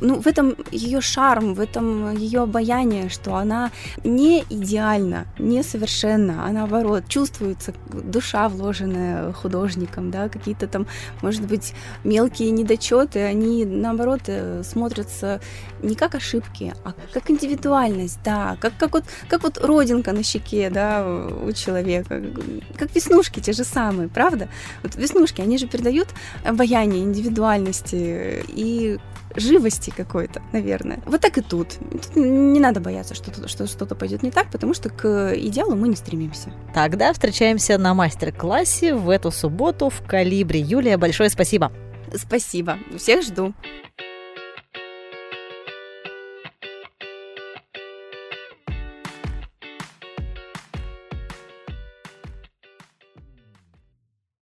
ну, 0.00 0.20
в 0.20 0.26
этом 0.26 0.54
ее 0.70 1.00
шарм, 1.00 1.54
в 1.54 1.60
этом 1.60 2.16
ее 2.16 2.42
обаяние, 2.42 3.08
что 3.08 3.34
она 3.34 3.70
не 4.04 4.44
идеальна, 4.50 5.26
не 5.38 5.62
совершенна, 5.62 6.46
а 6.46 6.52
наоборот, 6.52 7.04
чувствуется 7.08 7.74
душа, 7.92 8.48
вложенная 8.48 9.32
художником, 9.32 10.10
да, 10.10 10.28
какие-то 10.28 10.66
там, 10.66 10.86
может 11.22 11.42
быть, 11.42 11.74
мелкие 12.04 12.50
недочеты, 12.50 13.20
они, 13.20 13.64
наоборот, 13.64 14.22
э, 14.26 14.62
смотрятся 14.64 15.40
не 15.82 15.94
как 15.94 16.14
ошибки, 16.14 16.74
а 16.84 16.92
как 17.12 17.30
индивидуальность, 17.30 18.20
да, 18.24 18.56
как, 18.60 18.76
как, 18.78 18.92
вот, 18.92 19.04
как 19.28 19.42
вот 19.42 19.58
родинка 19.58 20.12
на 20.12 20.22
щеке, 20.22 20.70
да, 20.70 21.06
у 21.44 21.52
человека, 21.52 22.22
как 22.76 22.94
веснушки 22.94 23.40
те 23.40 23.52
же 23.52 23.64
самые, 23.64 24.08
правда? 24.08 24.48
Вот 24.82 24.96
веснушки, 24.96 25.40
они 25.40 25.58
же 25.58 25.66
передают 25.66 26.08
обаяние 26.44 27.02
индивидуальности 27.02 28.44
и 28.48 28.98
живости 29.36 29.92
какой-то, 29.94 30.42
наверное. 30.52 31.00
Вот 31.06 31.20
так 31.20 31.38
и 31.38 31.42
тут. 31.42 31.78
тут 31.90 32.16
не 32.16 32.60
надо 32.60 32.80
бояться, 32.80 33.14
что, 33.14 33.48
что 33.48 33.66
что-то 33.66 33.94
пойдет 33.94 34.22
не 34.22 34.30
так, 34.30 34.50
потому 34.50 34.74
что 34.74 34.90
к 34.90 35.32
идеалу 35.36 35.76
мы 35.76 35.88
не 35.88 35.96
стремимся. 35.96 36.50
Тогда 36.74 37.12
встречаемся 37.12 37.78
на 37.78 37.94
мастер-классе 37.94 38.94
в 38.94 39.10
эту 39.10 39.30
субботу 39.30 39.90
в 39.90 40.02
Калибре. 40.06 40.60
Юлия, 40.60 40.96
большое 40.96 41.30
спасибо. 41.30 41.72
Спасибо. 42.14 42.78
Всех 42.96 43.22
жду. 43.22 43.54